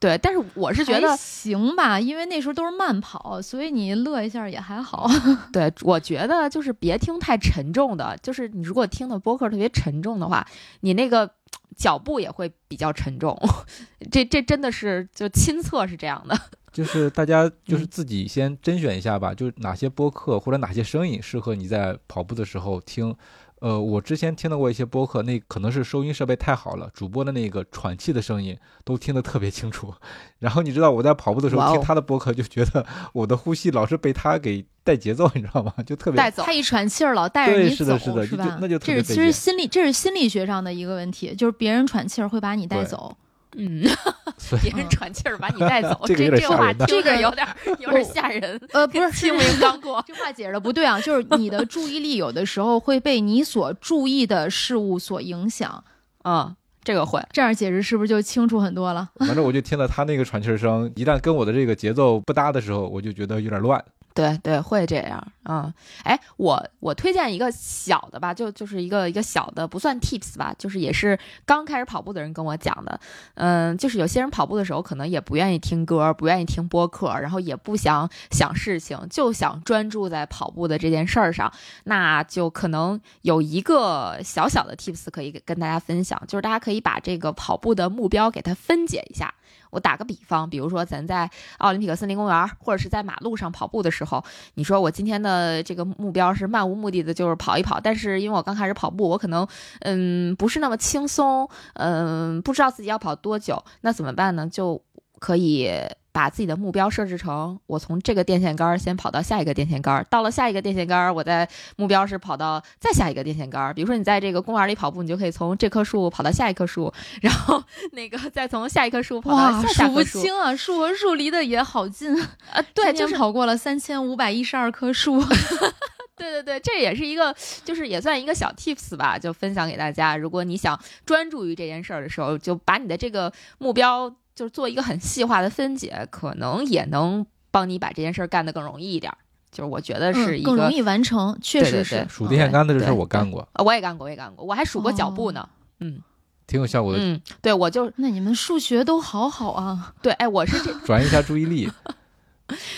[0.00, 5.08] 对，但是我是觉得行吧，因为那时候都是慢跑，所以你乐一下也还好。
[5.52, 10.44] 对，我觉得就是别听太沉重的，就是你如果听的播客特别沉重的话，
[10.80, 11.30] 你那个
[11.76, 13.38] 脚步也会比较沉重。
[14.10, 16.36] 这这真的是就亲测是这样的。
[16.72, 23.14] 就是大家就是自己先甄选一下吧，就是哪些播客或者哪些声音适合你在跑步的时候听。
[23.60, 29.94] 呃，我之前听到过一些播客，那可能是收音设备太好了，主播的那个喘气的声音都听得特别清楚。
[30.40, 35.72] 然后你知道我在跑步的时候听他的播客，就觉得我的呼吸老是被他给带节奏，你知道吗？
[35.86, 36.42] 就特别带走。
[36.42, 38.58] 他一喘气儿老带着你走，是的，是的，是吧？
[38.60, 43.16] 那就这是其实心理，这是心理学上的一个问题，就是别人喘气儿会把你带走。
[43.56, 43.84] 嗯，
[44.38, 47.46] 所以别人喘气儿把你带走，这这话这个有点
[47.78, 48.60] 有点 吓人。
[48.72, 55.84] 呃，不是 清明刚过，这话解释的不对啊，就是你的注意力有的时候会被你所注意的事物所影响，
[56.22, 57.22] 啊，这个会。
[57.32, 59.10] 这样解释是不是就清楚很多了？
[59.16, 63.84] 反正我就听到他那个喘气声，一旦跟我的这个节奏不搭的时候，我就觉得有点乱。
[64.14, 65.32] 对对，会这样。
[65.44, 65.72] 嗯，
[66.04, 73.00] 哎，我我推荐一个小的吧，就就是一个一个小的，不算 tips 吧，就是也是刚开始跑步的人跟我讲的。
[73.34, 81.52] 嗯，就是有些人跑步的时候可能也不愿意听歌，不愿意听播客，然后也不想想事情，就想专注在跑步的这件事儿上。
[81.84, 89.34] 那就可能有一个小小的 tips 可以跟大家分享，就是大家可以把这个跑步的目标给它分解一下。
[89.72, 94.22] 我打个比方，比如说咱在奥林匹克森林公园或者是在马路上跑步的时候，
[94.54, 97.80] 你说我今天的这个目标是漫无目的的，就是跑一跑。
[97.80, 99.48] 但是因为我刚开始跑步，我可能
[99.80, 104.46] 嗯不是那么轻松，嗯不知道自己要跑多久，那怎么办呢？
[104.46, 104.82] 就
[105.18, 105.70] 可以
[106.12, 113.74] 把自己的目标设置成我从这个电线杆先跑到下一个电线杆，到了下一个电线杆，我在目标是跑到再下一个电线杆。
[113.74, 120.02] 比如说你在这个公园里跑步，你就可以从这棵树跑到下一棵树，然后那个再从下一棵树跑到哇，下下数不。
[120.04, 122.20] 清啊，树和树离得也好近。
[122.20, 125.24] 啊，对，就是跑过了三千五百一十二棵树。
[126.14, 130.16] 对对对，这也是一个，就是也算一个小 tips 吧，就分享给大家。
[130.16, 139.18] 如果你想专注于这件事儿的时候，就把你的这个目标就是做一个很细化的分解，可能也能帮你把这件事儿干得更容易一点儿。
[139.50, 145.48] 就是我觉得是一个，嗯更容易完成，确对对实是对数电线杆的这事我干过，呃我也干过，我也干过，我还数过脚步呢。
[145.80, 146.00] 嗯
[146.46, 149.94] 挺有效果的，嗯，对，我就那你们数学都好好啊！
[150.02, 151.70] 对，哎，我是这 转移一下注意力。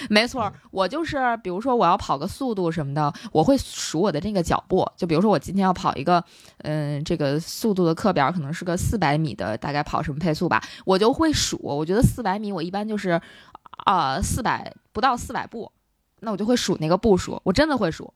[0.09, 4.87] 没错，我就是比如说我要跑个速度什么的，我会数我的这个脚步。
[4.97, 6.23] 就比如说我今天要跑一个，
[6.59, 11.59] 嗯，这个速度的课表可能是个四百米的，大概跑什么配速吧，我就会数。
[11.63, 13.21] 我觉得四百米我一般就是，
[13.85, 15.71] 啊、四百不到四百步，
[16.21, 18.13] 那我就会数那个步数，我真的会数。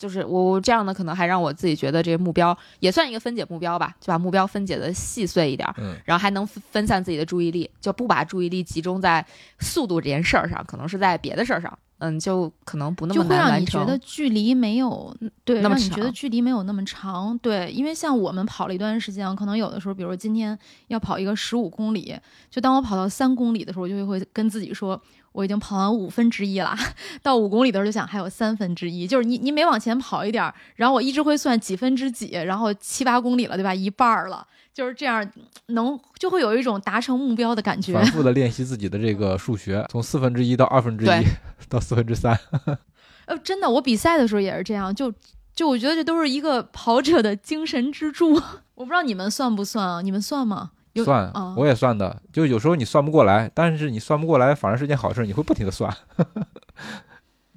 [0.00, 9.22] 就是我我这样呢，可能还让我自己觉得这个目标也算一个分解目标吧，就把目标分解的细碎一点儿，嗯，然后还能分分散自己的注意力，就不把注意力集中在
[9.58, 13.82] 速度这件事儿上，可能是在别的事儿上，嗯，就可能不那就会让么难完成。
[13.82, 17.36] 你觉得距离没有对，那么让你觉得距离没有那么长。
[17.38, 22.16] 对，因为像我们跑了一段时间，可能有的时候，比如说今天要跑一个十五公里，
[22.48, 24.98] 就当我跑到三公里的时候，我就会跟自己说，
[25.32, 26.76] 我已经跑完五分之一了。
[27.22, 33.74] 到五公里的时候就想还有三分之一，就是你你每往前跑一点儿，然后我一直会算几分之几，然后七八公里了，对吧？
[33.74, 35.24] 一半儿了，就是这样，
[35.66, 38.04] 能就会有一种达成目标的感觉反。
[38.06, 41.24] 复的练习自己的这个数学，从四分之一到二分之一
[41.68, 42.38] 到四分之三。
[43.26, 45.12] 呃，真的，我比赛的时候也是这样，就
[45.54, 48.34] 就我觉得这都是一个跑者的精神支柱。
[48.74, 50.02] 我不知道你们算不算啊？
[50.02, 50.72] 你们算吗？
[50.92, 55.94] 有算啊，我也算的，就有时候你算不过来，但是你算不过来反而是件好事，你会不停的算。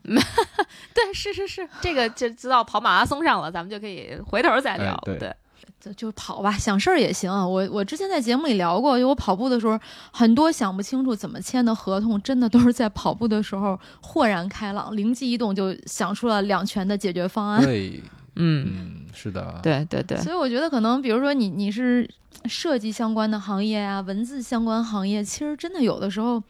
[0.03, 4.93] 对，是是是，这个就知道跑马拉松上了，咱们就可以回头再聊。
[4.93, 5.35] 哎对对，
[5.79, 7.47] 就就跑吧，想事儿也行啊。
[7.47, 9.79] 我我之前在节目里聊过，就我跑步的时候，
[10.11, 17.63] 很多想不清楚怎么签的合同，真的都是在跑步的时候豁然开朗，灵机一动就想出了两全的解决方案。
[17.63, 18.03] 对，
[18.35, 22.09] 嗯，嗯，是的，对对对，所以我觉得可能，比如说你你是
[22.45, 26.41] 设计相关的行业啊，文字相关行业，其实真的有的时候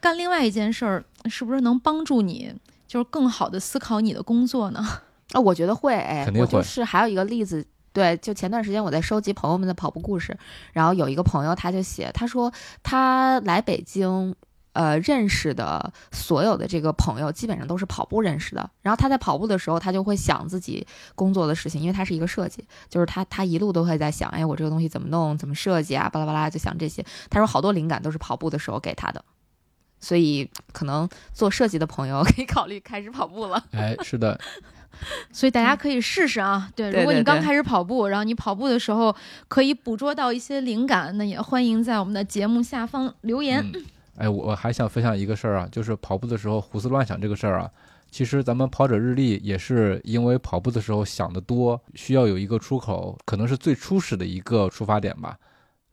[0.00, 2.54] 干另外一件事儿，是不是能帮助你，
[2.86, 4.80] 就是更好的思考你的工作呢？
[5.32, 7.66] 啊， 我觉得会，哎，我就肯定会是还有一个例子。
[7.92, 10.36] 对，就前段时间我在收集朋友们的跑步故事，
[10.72, 12.52] 然后有一个朋友他就写，他说
[12.84, 14.32] 他来北京，
[14.72, 18.70] 呃，认识的所有的这个朋友基本上都是跑步认识的。
[18.82, 27.04] 然后他在跑步的时候，他就会想自己工作的事情，因为他是一个设计，就是他他一路都会在想，哎，我这个东西怎么弄，怎么设计啊，巴拉巴拉，就想这些。
[27.28, 29.24] 他说好多灵感都是跑步的时候给他的，
[29.98, 33.62] 所以可能做设计的朋友 可以考虑开始跑步了。
[33.72, 34.38] 哎，是的，
[35.32, 36.70] 所以大家可以试试啊。
[36.76, 39.14] 对，如果你刚开始跑步，然后你跑步的时候
[39.48, 43.60] 可以捕捉到一些灵感，那也欢迎在我们的节目下方留言。
[43.74, 43.84] 嗯，
[44.20, 47.70] 哎，我我还想分享一个事儿啊，就是跑步的时候胡思乱想这个事儿啊。
[48.10, 55.38] 其实咱们跑者日历也是因为跑步的时候想得多，需要有一个出口，可能是最初始的一个出发点吧。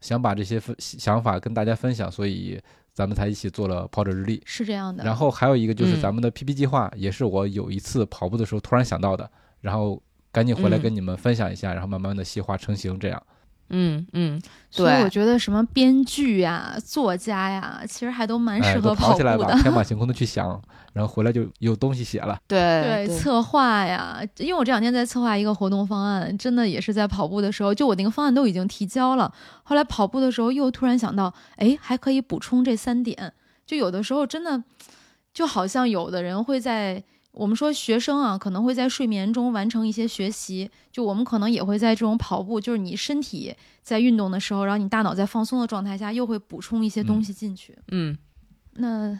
[0.00, 2.60] 想把这些分想法跟大家分享，所以
[2.92, 4.42] 咱们才一起做了跑者日历。
[4.44, 5.02] 是这样的。
[5.04, 13.22] 然后还有一个就是嗯咱们的 PP 计划，也是我有一次跑步的时候突然想到的，然后赶紧回来嗯跟你们分享一下，然后慢慢的细化成型，这样。
[13.70, 14.40] 嗯嗯，
[14.70, 19.62] 所以我觉得什么编剧呀、作家呀，其实还都蛮哎，适合都跑起来吧，跑步的。
[19.62, 20.60] 天马行空的去想，
[20.92, 22.38] 然后回来就有东西写了。
[22.48, 33.32] 对对，策划呀，因为我这两天在策划一个活动方案，真的也是在跑步的时候，就我那个方案都已经提交了，后来跑步的时候又突然想到，哎，还可以补充这三点。
[33.66, 34.62] 就有的时候真的，
[35.34, 37.02] 就好像有的人会在
[37.32, 47.78] 我们说学生啊，可能会在睡眠中完成一些学习，就我们可能也会在这种跑步，就是你身体在运动的时候，然后你大脑在放松的状态下，又会补充一些东嗯西进去。
[47.88, 48.16] 嗯
[48.72, 49.18] 那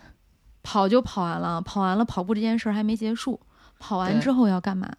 [0.63, 3.41] 跑就跑完了，跑完了跑步这件事儿还没结束，
[3.79, 4.93] 跑完之后要干嘛？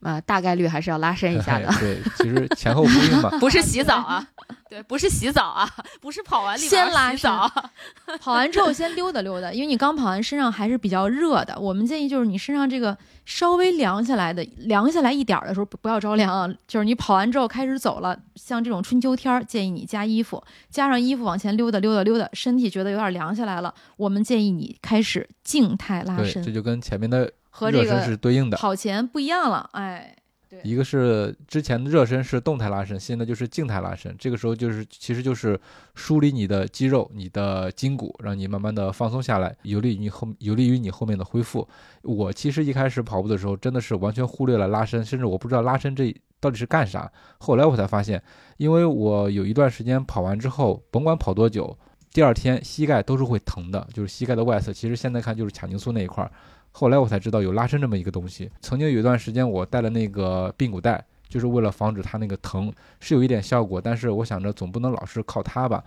[0.00, 1.76] 啊，大概率还是要拉伸一下的哎。
[1.80, 3.30] 对，其实前后呼应嘛。
[3.40, 4.26] 不是洗澡啊，
[4.70, 5.68] 对，不是洗澡啊，
[6.00, 7.50] 不是跑完立马先拉洗澡，
[8.20, 11.58] 跑完之后先溜达溜达，因为你刚跑完身上还是比较热的。
[11.58, 28.56] 我们建议就是你身上这个稍微凉下来的，凉下来一点儿的时候不不要着凉啊，就是你跑完之后开始走了，像这种春秋天儿，建议你加衣服，加上衣服往前溜达溜达溜达，身体觉得有点凉下来了，我们建议你开始静态拉对，这，就跟前面的和这热身是对应的。
[28.56, 30.14] 跑前不一样了，哎。
[30.62, 34.16] 一个是之前的热身是动态拉伸，现在就是静态拉伸。
[34.18, 35.60] 这个时候就是其实就是
[35.94, 41.68] 梳理你的肌肉、你的筋骨，让你慢慢的放松下来，有利于你后有利于你后面的恢复。
[42.02, 47.12] 我其实一开始跑步的时候真的是完全忽略了拉伸，甚至我不知道拉伸这到底是干啥。
[47.40, 48.22] 后来我才发现，
[48.56, 51.76] 因为我有一段时间跑完之后，甭管跑多久，
[52.10, 54.72] 第二天膝盖都是会疼的，就是膝盖的外侧。
[54.72, 56.32] 其实现在看就是髂胫束那一块儿。
[56.70, 58.50] 后来我才知道有拉伸这么一个东西。
[58.60, 63.80] 曾经有一段时间我带了那个髌骨带，就是为了防止它那个疼，是有一点效果。
[63.80, 65.82] 但是我想着总不能老是靠它吧。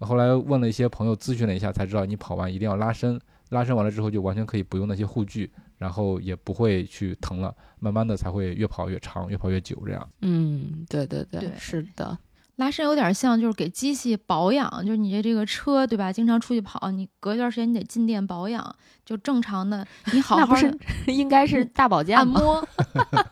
[0.00, 3.18] 后来问了一些朋友咨询了一下，才知道你跑完一定要拉伸，
[3.48, 10.08] 拉伸完了之后就完全可以不用那些护具，然后也不会去疼了，慢慢的才会越跑越长，越跑越久这样。
[10.20, 12.16] 嗯，对对对，对是的，
[12.56, 16.12] 拉伸有点像就是给机器保养，就是你这这个车对吧？
[16.12, 20.78] 经常出去跑，你隔一段时间你得进店保养，就正常的 你好好那是
[21.12, 22.16] 应该是大保健？
[22.18, 22.66] 按摩，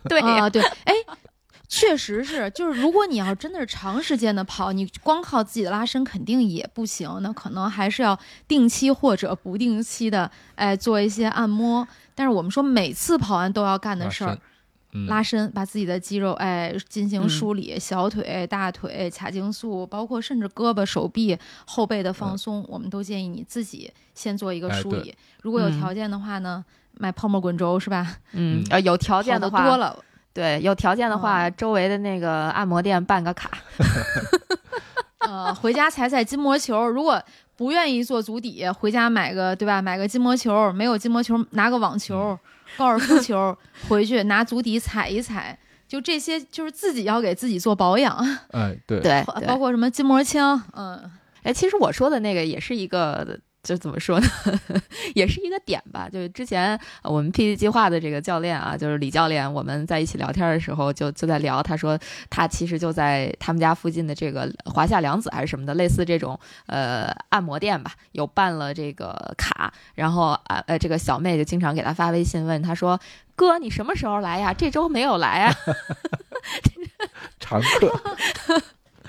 [0.07, 0.93] 对呀啊，对，哎，
[1.67, 8.17] 确实是，就是如果你要真的是长时间的跑，你光靠自己的拉伸肯定也不行，那可能还是要
[8.47, 11.87] 定期或者不定期的，哎，做一些按摩。
[12.13, 14.37] 但是我们说每次跑完都要干的事儿
[15.07, 25.13] 拉伸，把自己的肌肉哎进行嗯梳理，小腿、大腿、髂胫束，包括甚至胳膊、手臂、后背的放松，我们都建议你自己先做一个梳理。
[25.41, 26.63] 如果有嗯条件的话呢，
[26.97, 28.17] 买泡沫滚轴是吧？
[28.33, 29.97] 嗯，嗯呃，有条件的话多了。
[30.33, 33.51] 对，有条件的话，周围的那个按摩店办个卡。
[35.25, 37.21] 呃，回家踩踩筋膜球，如果
[37.55, 39.81] 不愿意做足底，回家买个对吧？
[39.81, 42.37] 买个筋膜球，没有筋膜球拿个网球、
[42.77, 43.57] 高尔夫球，
[43.87, 45.57] 回去拿足底踩一踩。
[45.87, 48.17] 就这些，就是自己要给自己做保养，
[48.49, 50.99] 哎，对，对，包括什么筋膜枪，嗯，
[51.43, 54.27] 哎，其实我说的那个也是一个，就怎么说呢，
[55.15, 56.07] 也是一个点吧。
[56.07, 61.99] 就是之前我们 PT 计划的这个教练啊，就是李教练，我们在一起聊天的时候就就在聊，他说
[62.29, 72.99] 他其实就在他们家附近的这个华夏良子还是什么的，类似这种呃按摩店吧，有办了这个卡，然后啊呃这个小妹就经常给他发微信问他说。
[73.37, 74.53] 哥，你什么时候来呀？
[74.53, 75.53] 这周没有来啊，
[77.37, 78.01] 常客，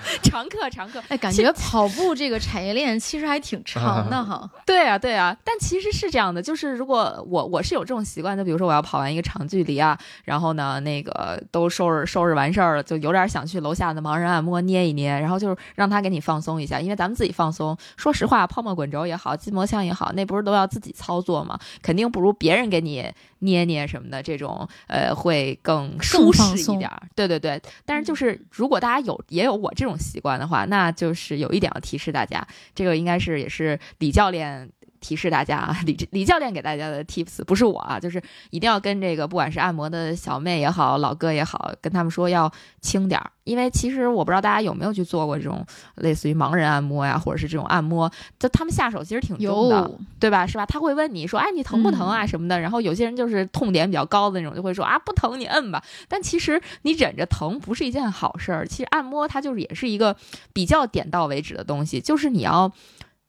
[0.22, 1.02] 常客常客。
[1.08, 4.48] 哎，感觉跑步这个产业链其实还挺长的哈。
[4.66, 21.58] 对啊，对啊，但其实是这样的，就是如果我我是有这种习惯的，比如说我要跑完一个长距离啊，然后呢，那个都收拾收拾完事儿了，就有点想去楼下的盲人按摩捏一捏，然后就是让他给你放松一下，因为咱们自己放松，说实话，泡沫滚轴也好，筋膜枪也好，那不是都要自己操作吗？
[21.82, 27.02] 肯定不如别人给你捏捏什么的，这种呃会更舒适一点儿。
[27.14, 34.70] 对对对，但是就是如果大家有也有我这种习惯的话，那就是有一点要提示大家，这个应该是也是李教练
[35.06, 42.50] 提示大家啊， 李李教练给大家的 tips 不是我啊，就是一定要跟这个不管是按摩的小妹也好，老哥也好，跟他们说要
[42.80, 49.88] 轻点儿，因为其实我不知道大家有没有去做过这种类似于盲人按摩呀，或者是这种按摩，就他们下手其实挺重的，
[50.18, 50.44] 对吧？
[50.44, 50.66] 是吧？
[50.66, 60.16] 他会问你说，哎，你疼不疼啊什么的，然后有些人就是痛点比较高的那种，就会说啊不疼你摁吧，但其实你忍着疼不是一件好事儿，其实按摩它就是也是一个
[60.52, 62.72] 比较点到为止的东西，就是你要。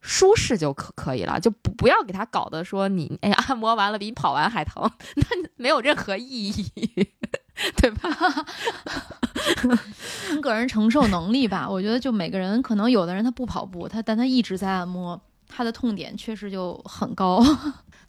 [0.00, 5.24] 舒适就可可以了，就不不要给他搞得说你哎呀按摩完了比你跑完还疼， 那
[5.56, 7.08] 没有任何意义，
[7.76, 8.08] 对吧？
[10.28, 11.68] 看个人承受能力吧。
[11.68, 17.44] 我觉得就每个人，可能有的人他不跑步，他但他一直在按摩，他的痛点确实就很高。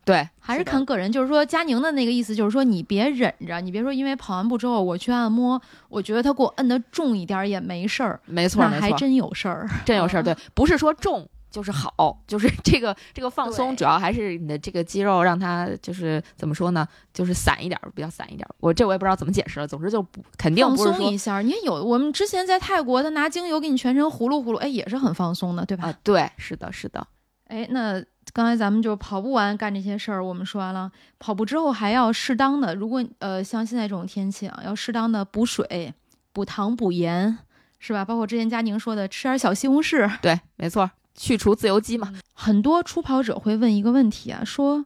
[0.05, 1.11] 对，还是看个人。
[1.11, 9.67] 就是说，佳宁的那个意思就是说，你别忍着，你别说因为跑完步之后我去按摩，我觉得他给我摁的重一点儿也没事儿，没错没错，那还真有事儿。
[9.85, 10.23] 真有事儿。
[10.23, 18.52] 对，不是说重就是好，就是 这个这个放松，主要还是你的这个肌肉让它就是怎么说呢，就是散一点儿，比较散一点儿。
[18.60, 25.89] 我这我也不知道怎么解释了，总之就不肯定放不是说松一下儿，你看有我们之前在泰国，他拿精油给你全身呼噜呼噜，哎，也是很放松的，对吧？
[25.89, 27.06] 啊，对，是的，是的，
[27.47, 30.91] 哎，那刚才咱们就跑步完干这些事儿，我们说完了。
[31.18, 35.93] 跑步之后还要适当的，如果呃像现在这种天气啊，要适当的补水、
[36.32, 37.39] 补糖、补盐，
[37.80, 38.06] 是吧？
[38.06, 40.08] 包括之前佳宁说的，吃点小西红柿。
[40.22, 42.13] 对，没错，去除自由基嘛。
[42.34, 44.86] 很多初跑者会问一个问题啊，说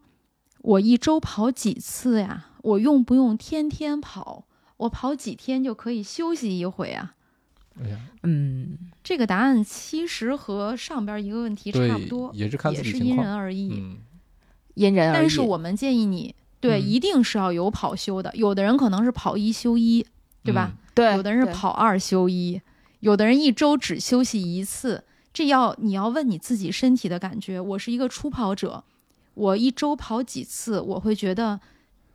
[0.62, 2.48] 我一周跑几次呀？
[2.64, 4.46] 我用不用天天跑？
[4.78, 7.14] 我跑几天就可以休息一回啊？
[7.80, 13.16] 哎呀，嗯，这个答案其实和上边一个问题差不多，，也是看也是因。
[13.16, 13.70] 人而异。
[13.78, 13.98] 嗯，
[14.74, 15.22] 因人而异。
[15.22, 18.32] 但是我们建议你，对，嗯一定是要有跑休的。
[18.36, 20.04] 有的人可能是跑一休一，
[20.44, 20.74] 对吧？
[20.96, 22.60] 对，有的人是跑二休一，
[23.02, 25.04] 有的人一周只休息一次。
[25.34, 27.60] 这要你要问你自己身体的感觉。
[27.60, 28.84] 我是一个初跑者，
[29.34, 31.60] 我一周跑几次，我会觉得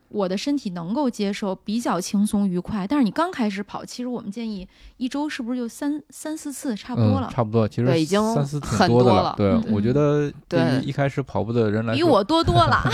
[0.09, 2.87] 我的身体能够接受，比较轻松愉快。
[2.87, 4.67] 但是你刚开始跑，其实我们建议
[4.97, 7.31] 一周是不是就三三四次差不多嗯，了？
[7.33, 12.85] 差不多，其实已经三四挺很多的了对，嗯我觉得对对于一开始跑步的人来说，比我多多了。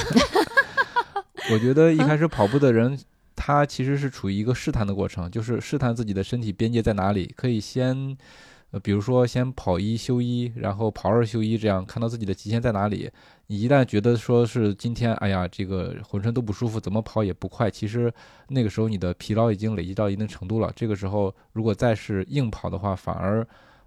[1.52, 2.98] 我觉得一开始跑步的人，
[3.36, 8.16] 他其实是处于一个试探的过程，就是试探自己的身体边界在哪里，可以先，
[8.80, 13.10] 比如说先跑一休一，然后跑二休一，这样看到自己的极限在哪里。
[13.46, 18.12] 你一旦觉得说是今天，哎呀，这个浑身都不舒服，怎么跑也不快，其实
[18.48, 20.72] 那个时候你的疲劳已经累积到一定程度了。
[20.74, 23.46] 这个时候如果再是硬跑的话，反而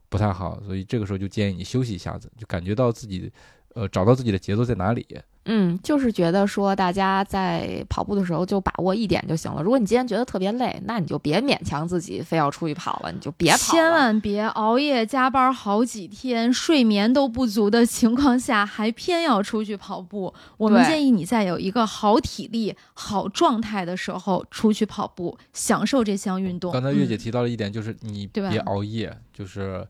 [0.10, 3.32] 不太好，所以这个时候就建议你休息一下子，就感觉到自己，
[3.74, 5.06] 呃，找到自己的节奏在哪里。
[5.48, 9.64] 嗯，就是觉得说大家在跑步的时候就把握一点就行了。
[9.64, 13.60] 如果你今天觉得特别累，那你就别勉强自己非要出去跑了，你就别跑了。
[13.72, 20.34] 千万别熬夜加班好几天，睡眠都不足的情况下，还偏要出去跑步。
[20.58, 26.72] 我们建议你在有一个好体力、好状态的时候出去跑步，享受这项运动。
[26.74, 29.88] 刚才月姐嗯提到了一点，就是你对吧别熬夜，就是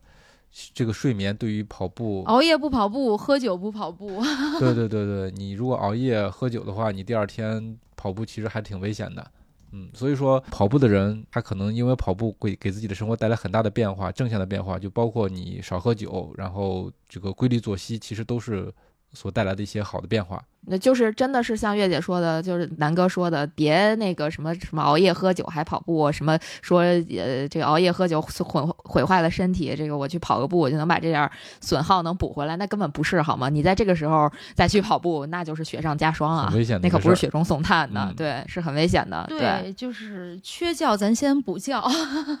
[0.74, 4.22] 这个睡眠对于跑步，熬夜不跑步，喝酒不跑步。
[4.58, 9.30] 对对对对，你如果熬夜喝酒的话，你第二天跑步其实还挺危险的。
[9.70, 18.72] 嗯，所以说跑步的人，他可能因为跑步会给自己的生活带来很大的变化，正向的变化，就包括你少喝酒，然后这个规律作息，其实都是
[19.12, 20.42] 所带来的一些好的变化。
[20.70, 31.30] 那就是真的是像月姐说的，就是南哥说的，别那个什么什么熬夜喝酒还跑步，什么说呃这个熬夜喝酒毁毁坏了身体，这个我去跑个步我就能把这点儿
[31.60, 33.48] 损耗能补回来，那根本不是好吗？
[33.48, 41.80] 你在这个时候再去跑步，那就是雪上加霜啊危险的那可不是雪中送炭的，嗯对，是很危险的，对，对，就是缺觉，咱先补觉。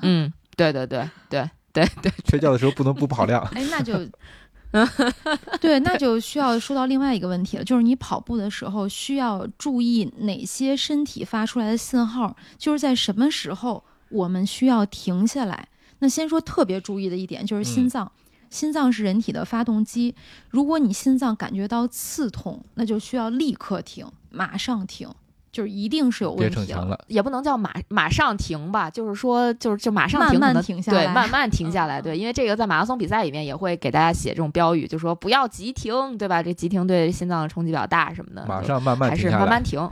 [0.02, 3.40] 嗯，对对对对对对， 缺觉的时候不能不跑量。
[3.54, 3.94] 哎，那就，
[5.60, 15.68] 对，那就需要说到另外一个问题了，就是你跑步的时候需要注意哪些身体发出来的信号，就是在什么时候我们需要停下来。
[16.00, 18.12] 那先说特别注意的一点就是心嗯脏，
[18.50, 20.14] 心脏是人体的发动机，
[20.50, 25.08] 如果你心脏感觉到刺痛，那就需要立刻停，马上停，
[25.50, 26.84] 就是一定是有问题了。
[26.84, 36.42] 了，也不能叫马马上停吧，就是说就是就马上慢慢停下来慢慢停下来，嗯对，因为这个在马拉松比赛里面也会给大家写这种标语，就说不要急停，对吧？
[36.42, 39.62] 这急停对心脏的冲击比较大什么的，马上慢慢还停还是慢慢。
[39.62, 39.88] 停。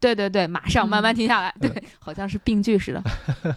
[0.00, 1.70] 对对对，马上慢慢嗯 停下来，对，
[2.00, 3.02] 好像是病句似的。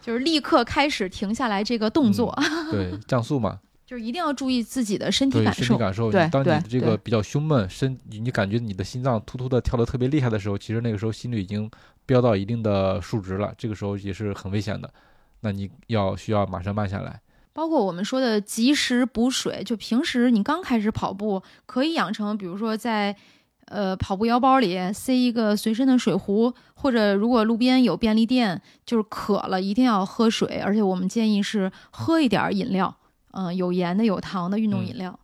[0.00, 2.34] 就是立刻开始停下来这个动作，
[2.70, 3.58] 对，降速嘛，
[3.90, 5.64] 就是一定要注意自己的身体感受。
[5.64, 6.12] 身体感受。
[6.12, 11.68] 对对当你的这个比较胸闷，身你感觉你的心脏突突的跳得特别厉害的时候，其实那个时候心率已经
[12.06, 14.88] 飙到一定的数值了，这个时候也是很危险的。
[15.40, 17.20] 那你要需要马上慢下来。
[17.52, 23.16] 包括我们说的及时补水，就平时你刚开始跑步，可以养成，比如说在
[23.64, 32.96] 呃跑步腰包里塞一个随身的水壶，或者如果路边有便利店，就是渴了一定要喝水，而且我们建议是喝一点儿饮料，
[33.32, 35.18] 嗯、有盐的、有糖的运动饮料。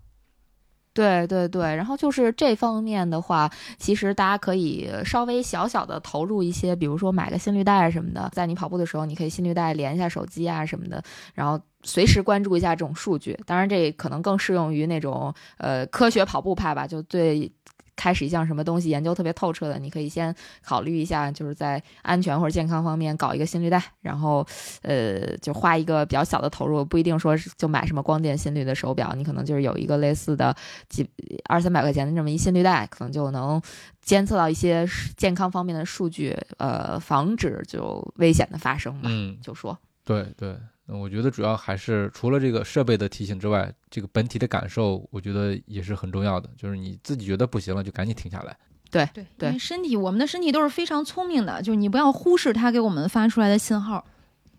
[0.93, 11.03] 对对对，然后就是这方面的话，其实大家可以稍微小小的投入一些，比如说买个心率带什么的，在你跑步的时候，你可以心率带连一下手机啊什么的，
[11.35, 13.39] 然后随时关注一下这种数据。
[13.45, 17.53] 当然，这可能更适用于那种呃科学跑步派吧，就对
[17.97, 24.47] 开始一项什么东西研究特别透彻的，你可以先考虑一下，就是在安全或者健康方面搞一个心率带，然后
[24.83, 30.55] 呃，就花一个比较小的投入，不一定说是就买什么光电心率的手表，你可能就是有一个类似的
[30.89, 31.09] 几
[31.49, 33.61] 二三百块钱的这么一心率带，可能就能
[34.03, 34.87] 监测到一些
[35.17, 39.09] 健康方面的数据，呃，防止就危险的发生吧。
[39.11, 40.57] 嗯，就说对对，
[40.89, 46.49] 嗯我觉得主要还是除了这个设备的提醒之外，这个本体的感受，我觉得也是很重要的。
[46.57, 48.57] 就是你自己觉得不行了，就赶紧停下来。
[48.89, 54.07] 对，对因为身体，我们的身体都是非常聪明的，就是你不要忽视它给我们发出来的信号。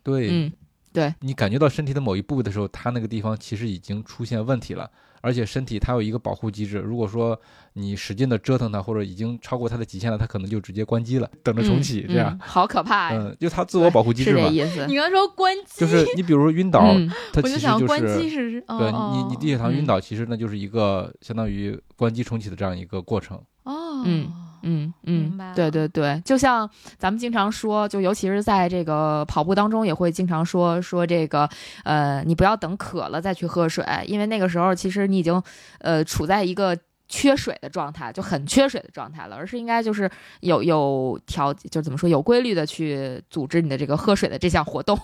[0.03, 0.51] 对，嗯，
[0.91, 4.91] 对你感觉到身体的某一部位的时候，它那个地方其实已经出现问题了，
[5.21, 7.39] 而且身体它有一个保护机制，如果说
[7.73, 13.19] 你使劲的折腾它，或者已经超过它的极限了，它可能就直接关机了，等着重启，嗯这样嗯，好可怕呀！
[13.21, 14.85] 嗯，就它自我保护机制嘛是这，意思。
[14.87, 18.51] 你刚才说关机，就是你比如说晕倒，嗯它我就想其实就关机是。
[18.51, 23.37] 是，哦对哦你，你低血糖晕嗯倒，其实那就是一个相当于关机重启的这样一个过程。
[23.63, 24.31] 哦，嗯
[24.67, 31.49] 嗯嗯，对对对，就像咱们经常说，就尤其是在这个跑步当中，也会经常说说这个，
[31.83, 35.41] 呃，你不要等渴了再去喝水，因为那个时候其实你已经
[35.79, 36.77] 呃处在一个。
[37.09, 40.09] 缺水的状态就很缺水的状态了，而是应该就是
[40.41, 44.97] 有有调，就怎么说有规律的去组织你的这个喝水的这项活动，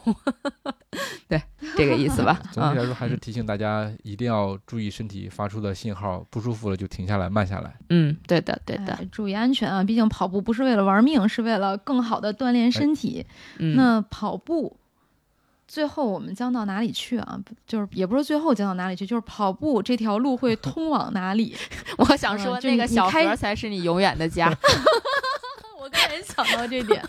[1.28, 1.41] 对
[1.76, 2.39] 这个意思吧？
[2.51, 7.74] 总体嗯来说，还是提醒大家一定要注意身体发出的信号，不舒服了就停下来，慢下来。
[7.89, 9.84] 嗯，对的对的，哎注意安全啊！
[9.84, 13.26] 毕竟跑步不是为了玩命，是为了更好的锻炼身体。
[13.60, 14.78] 嗯，那跑步，
[15.74, 17.39] 最后我们将到哪里去啊？
[17.65, 21.55] 就是也不是最后将到哪里去，就是跑步这条路会通往哪里？
[21.97, 24.55] 我想说那个小河才是你永远的家。
[25.82, 27.03] 我刚才想到这点，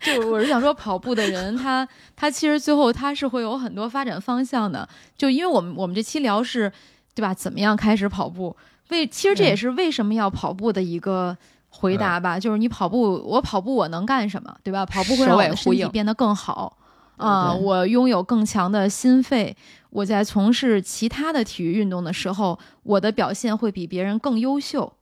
[0.00, 4.88] 就我是想说，跑步的人他他其实最后他是会有很多发展方向的。
[5.16, 6.72] 就因为我们我们这期聊是，
[7.14, 7.32] 对吧？
[7.32, 8.56] 怎么样开始跑步？
[8.88, 11.36] 为其实这也嗯是为什么要跑步的一个
[11.68, 12.36] 回答吧。
[12.36, 14.84] 就是你跑步，我跑步我能干什么，对吧？
[14.84, 16.76] 跑步会让首我的身体变得更好。
[17.18, 19.56] 啊、对我拥有更强的心肺，
[19.90, 24.92] 我在从事其他的体育运动的时候，我的表现会比别人更优秀。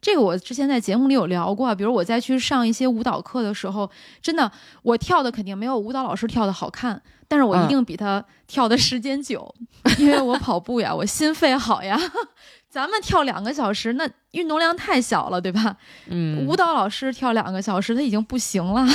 [0.00, 4.50] 这个我之前在节目里有聊过，比如我在去上一些舞蹈课的时候，真的
[4.82, 9.52] 我跳的肯定没有舞蹈老师跳的好看，但是我一嗯定比他跳的时间久，
[9.98, 11.98] 因为我跑步呀，我心肺好呀。
[12.68, 15.76] 咱们跳两个小时，那运动量太小了，对吧？
[16.08, 18.86] 嗯，舞蹈老师跳两个小时，他已经不行了。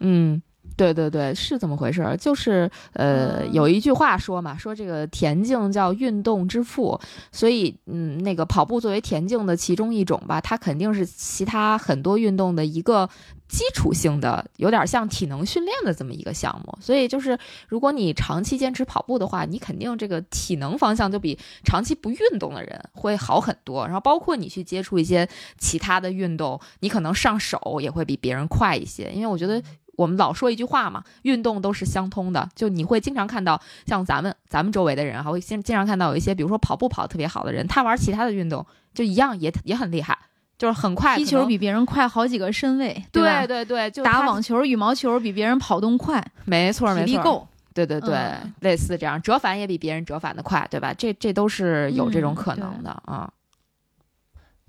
[0.00, 0.40] 嗯，
[0.76, 2.16] 对对对，是这么回事儿。
[2.16, 6.98] 就是呃，嗯有一句话说嘛，说这个田径叫运动之父，
[7.32, 13.08] 所以嗯，那个跑步作为田径的其中一种吧，它肯定是其他很多运动的一个
[13.48, 16.78] 基础性的，有点像体能训练的这么一个项目。
[16.80, 23.84] 所以就是，如果你长期坚持跑步的话，你肯定这个体能方向就比长期不运动的人会好很多。
[23.84, 29.60] 然后包括你去接触一些其他的运动，你可能上手也会比别人快一些，因为我觉得。
[30.00, 32.48] 我们老说一句话嘛，运动都是相通的。
[32.54, 40.16] 就你会经常看到，像咱们咱们周围的人哈，会经经常看到有一些，比如说跑步跑得特别好的人，他玩其他的运动就一样也也很厉害，
[40.56, 41.18] 就是很快。
[41.18, 43.46] 踢球比别人快好几个身位，吧对？
[43.46, 47.46] 对对，就打网球、羽毛球比别人跑动快，没错没错，体力够。
[47.72, 50.92] 对对对，嗯类似这样，折返也比别人折返的快，对吧？
[50.94, 53.30] 这这都是有这种嗯可能的啊。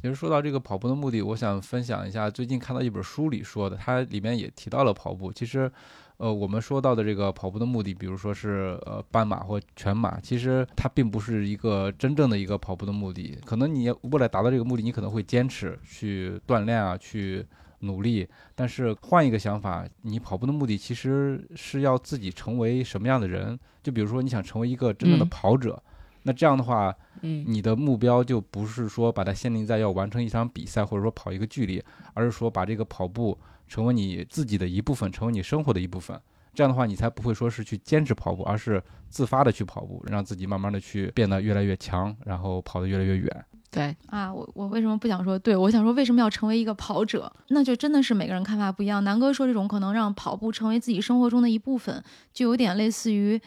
[0.02, 5.32] 其实说到这个跑步的目的，我想分享一下最近看到一本书里说的，它里面也提到了跑步。
[5.32, 5.72] 其实，
[6.18, 13.38] 呃，我们说到的这个跑步的目的，比如说是呃半马或全马，其实它并不是一个真正的一个跑步的目的。
[13.46, 17.46] 可能你为了达到这个目的，你可能会坚持去锻炼啊，去
[17.82, 18.28] 努力。
[18.56, 23.60] 但是换一个想法，你跑步的目的其实是要自己成为什么样的人？
[23.84, 25.82] 就比如说你想成为一个真正的嗯跑者，
[26.24, 36.20] 那这样的话，嗯你的目标就不是说把它限定在要完成一场比赛，或者说跑一个距离，而是说把这个跑步成为你自己的一部分，成为你生活的一部分。
[36.54, 43.46] 这样的话，你才不会说是去坚持跑步，而是自发的去跑步，让自己慢慢的去变得越来越强，然后跑得越来越远。
[43.70, 45.40] 对，啊，我我为什么不想说？
[45.40, 47.32] 对我想说，为什么要成为一个跑者？
[47.48, 49.02] 那就真的是每个人看法不一样。
[49.06, 52.04] 南哥说这种可能让跑步成为自己生活中的一部分，
[52.34, 53.42] 就有点类似于，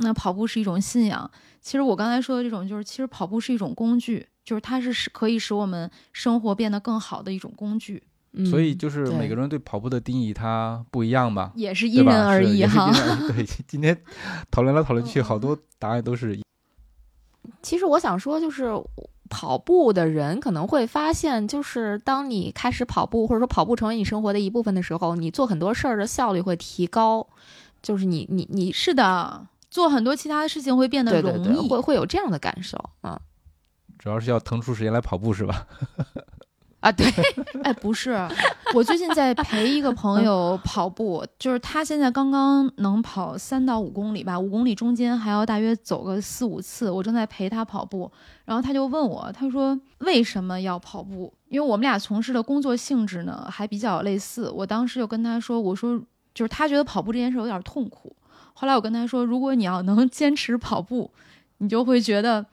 [0.00, 1.30] 那跑步是一种信仰。
[1.60, 8.02] 其实我刚才说的这种，就是其实跑步是一种工具，就是它是使可以使我们生活变得更好的一种工具，
[8.50, 11.88] 所以嗯就是每个人对跑步的定义它不一样吧，也是？
[11.88, 12.90] 因人而异哈
[13.28, 14.00] 对， 今天
[14.50, 16.42] 讨论来讨论去，嗯好多答案都是一
[17.62, 18.70] 其实我想说，就是
[19.28, 27.26] 跑步的人可能会发现，就是当你开始跑步，或者说跑步成为你生活的一部分的时候，你做很多事儿的效率会提高，
[27.82, 31.68] 就是你你你是的，做很多其他的事情会变得对对对，容易。
[31.68, 33.20] 会会有这样的感受啊。
[33.98, 35.66] 主要是要腾出时间来跑步是吧？
[36.80, 37.06] 啊，对，
[37.62, 38.16] 哎，不是，
[38.74, 48.10] 我最近在陪一个朋友跑步，就是他现在刚刚能跑三到五公里吧，五公里中间还要大约走个四五次，我正在陪他跑步，
[48.46, 51.30] 然后他就问我，他说为什么要跑步？
[51.50, 56.00] 因为我们俩从事的工作性质呢还比较类似，我当时就跟他说，我说
[56.32, 58.16] 就是他觉得跑步这件事有点痛苦，
[58.60, 61.10] 后来我跟他说，如果你要能坚持跑步，
[61.58, 62.44] 你就会觉得。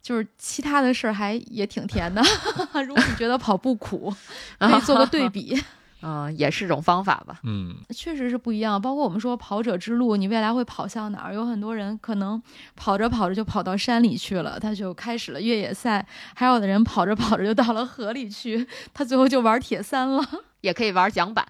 [0.00, 2.22] 就是其他的事儿还也挺甜的，
[2.86, 4.14] 如果你觉得跑步苦，
[4.60, 5.58] 可以做个对比，
[6.02, 7.40] 嗯， 也是种方法吧。
[7.42, 8.78] 嗯，确实是不一样。
[8.78, 11.32] 包括我们说跑者之路，你未来会跑向哪儿？
[11.32, 12.38] 有很多人可能
[12.76, 16.04] 跑着跑着就跑到山里去了，他就开始了越野赛；
[16.34, 20.22] 还有的人跑着跑着就到了河里去，他最后就玩铁三了，
[20.60, 21.48] 也可以玩桨板。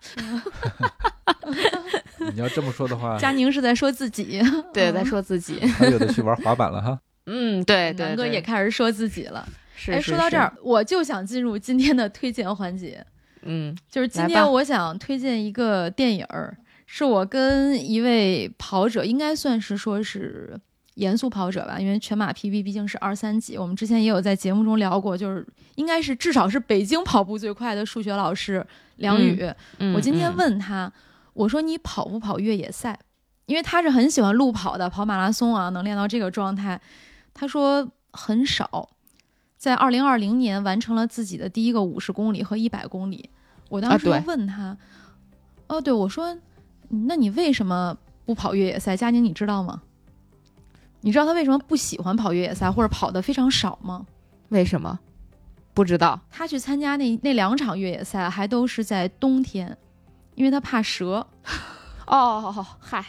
[2.33, 4.41] 你要这么说的话， 佳宁是在说自己，
[4.73, 5.61] 对，在说自己。
[5.61, 6.99] 还有的去玩滑板了哈。
[7.27, 9.47] 嗯，对对，南哥也开始说自己了。
[9.77, 13.05] 是，哎，说到这儿，我就想进入今天的推荐环节。
[13.43, 16.57] 嗯，就是今天我想推荐一个电影儿，
[16.87, 20.59] 是我跟一位跑者，应该算是说是
[20.95, 23.59] 严肃跑者吧，因为全马 PB 毕竟是二三级。
[23.59, 28.65] 我们之前也有在节目中聊过，就是应该是至少是北京跑步最快的数学老师
[28.97, 29.47] 梁宇。
[29.95, 30.91] 我今天问他，
[31.35, 32.99] 我说你跑不跑越野赛？
[33.47, 36.81] 因为他是很喜欢路跑的，跑马拉松啊，能练到这个状态。
[37.35, 38.89] 他说很少，
[39.59, 43.29] 在二零二零年完成了自己的第一个五十公里和一百公里。
[43.69, 44.77] 我当时就问他，
[45.67, 46.39] 哦，对我说，
[46.89, 48.97] 那你为什么不跑越野赛？
[48.97, 49.83] 佳宁，你知道吗？
[51.01, 54.07] 你知道他为什么不喜欢跑越野赛，或者跑的非常少吗？
[54.49, 54.99] 为什么？
[55.75, 56.19] 不知道。
[56.31, 59.77] 他去参加那那两场越野赛还都是在冬天，
[60.35, 61.27] 因为他怕蛇。
[62.07, 63.05] 哦，嗨。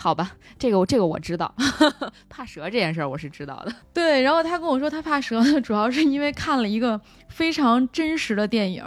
[0.00, 1.52] 好吧，这个我这个我知道，
[2.30, 3.74] 怕蛇这件事儿我是知道的。
[3.92, 8.84] 对，然后他跟我说他怕蛇，主要是因为看了一个非常真实的电影，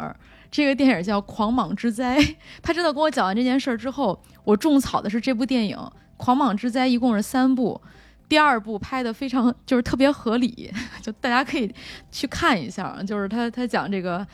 [0.50, 2.18] 这个电影叫《狂蟒之灾》。
[2.62, 5.76] 他真的跟我讲完这件事儿之后，我种草的是这部电影
[6.16, 7.82] 《狂蟒之灾》，一共是三部，
[8.30, 11.74] 第二部拍的非常就是特别合理， 就大家可以
[12.10, 13.04] 去看一下。
[13.06, 14.26] 就是他他讲这个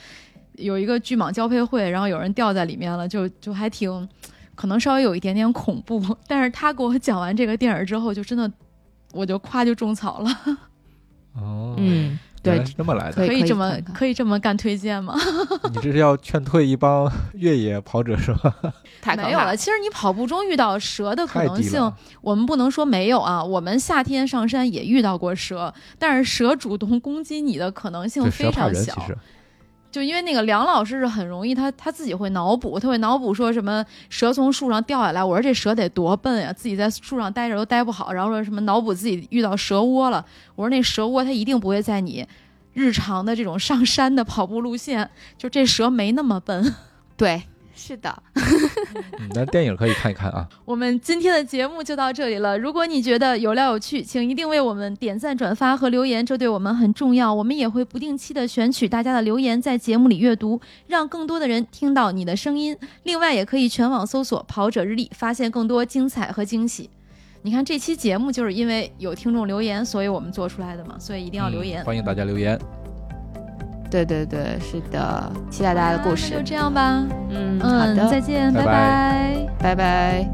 [0.57, 4.07] 有一个巨蟒交配会，然后有人掉在里面了，就就还挺。
[4.55, 8.51] 可能稍微有一点点恐怖，但是他给我讲完这个电影之后，就真的，
[9.13, 10.29] 我就夸就种草了。
[11.35, 15.13] 哦，嗯，对，这么来的，可以这么可以这么干推荐吗？
[15.71, 18.51] 你这是要劝退一帮 越野跑者是吧？
[19.15, 23.43] 没有了，其实你跑步中遇到蛇的可能性，我们不能说没有啊。
[23.43, 29.07] 我们夏天上山也遇到过蛇，但是蛇主动攻击你的可能性非常小。
[29.97, 35.23] 就因为那个梁老师是很容易，他他自己会脑补，他会脑补说什么蛇从树上掉下来。
[35.23, 38.13] 我说这蛇得多笨呀，自己在树上待着都待不好。
[38.13, 40.23] 然后说什么脑补自己遇到蛇窝了。
[40.55, 42.23] 我说那蛇窝它一定不会在你
[42.73, 46.75] 日常的这种上山的跑步路线，就这蛇没那么笨。
[47.17, 47.41] 对。
[47.77, 48.23] 是的，
[49.19, 50.49] 嗯，那电影可以看一看啊。
[50.65, 52.57] 我们今天的节目就到这里了。
[52.57, 57.31] 如果你觉得有料有趣，请一定为我们点赞、转发和留言，这对我们很重要。
[57.31, 62.75] 我们也会不定期的选取大家的留言，在节目里阅读，让更多的人听到你的声音。
[63.03, 66.89] 另外，也可以全网搜索“跑者日历”，发现更多精彩和惊喜。
[67.43, 71.85] 你看，这期节目就是因为有听众留言，所以我们做出来的嘛，所以一定要留言。
[71.85, 72.59] 欢迎大家留言。
[73.89, 76.35] 对对对，是的，期待大家的故事。
[76.35, 80.29] 就这样吧，嗯，好的，再见，拜拜，拜拜。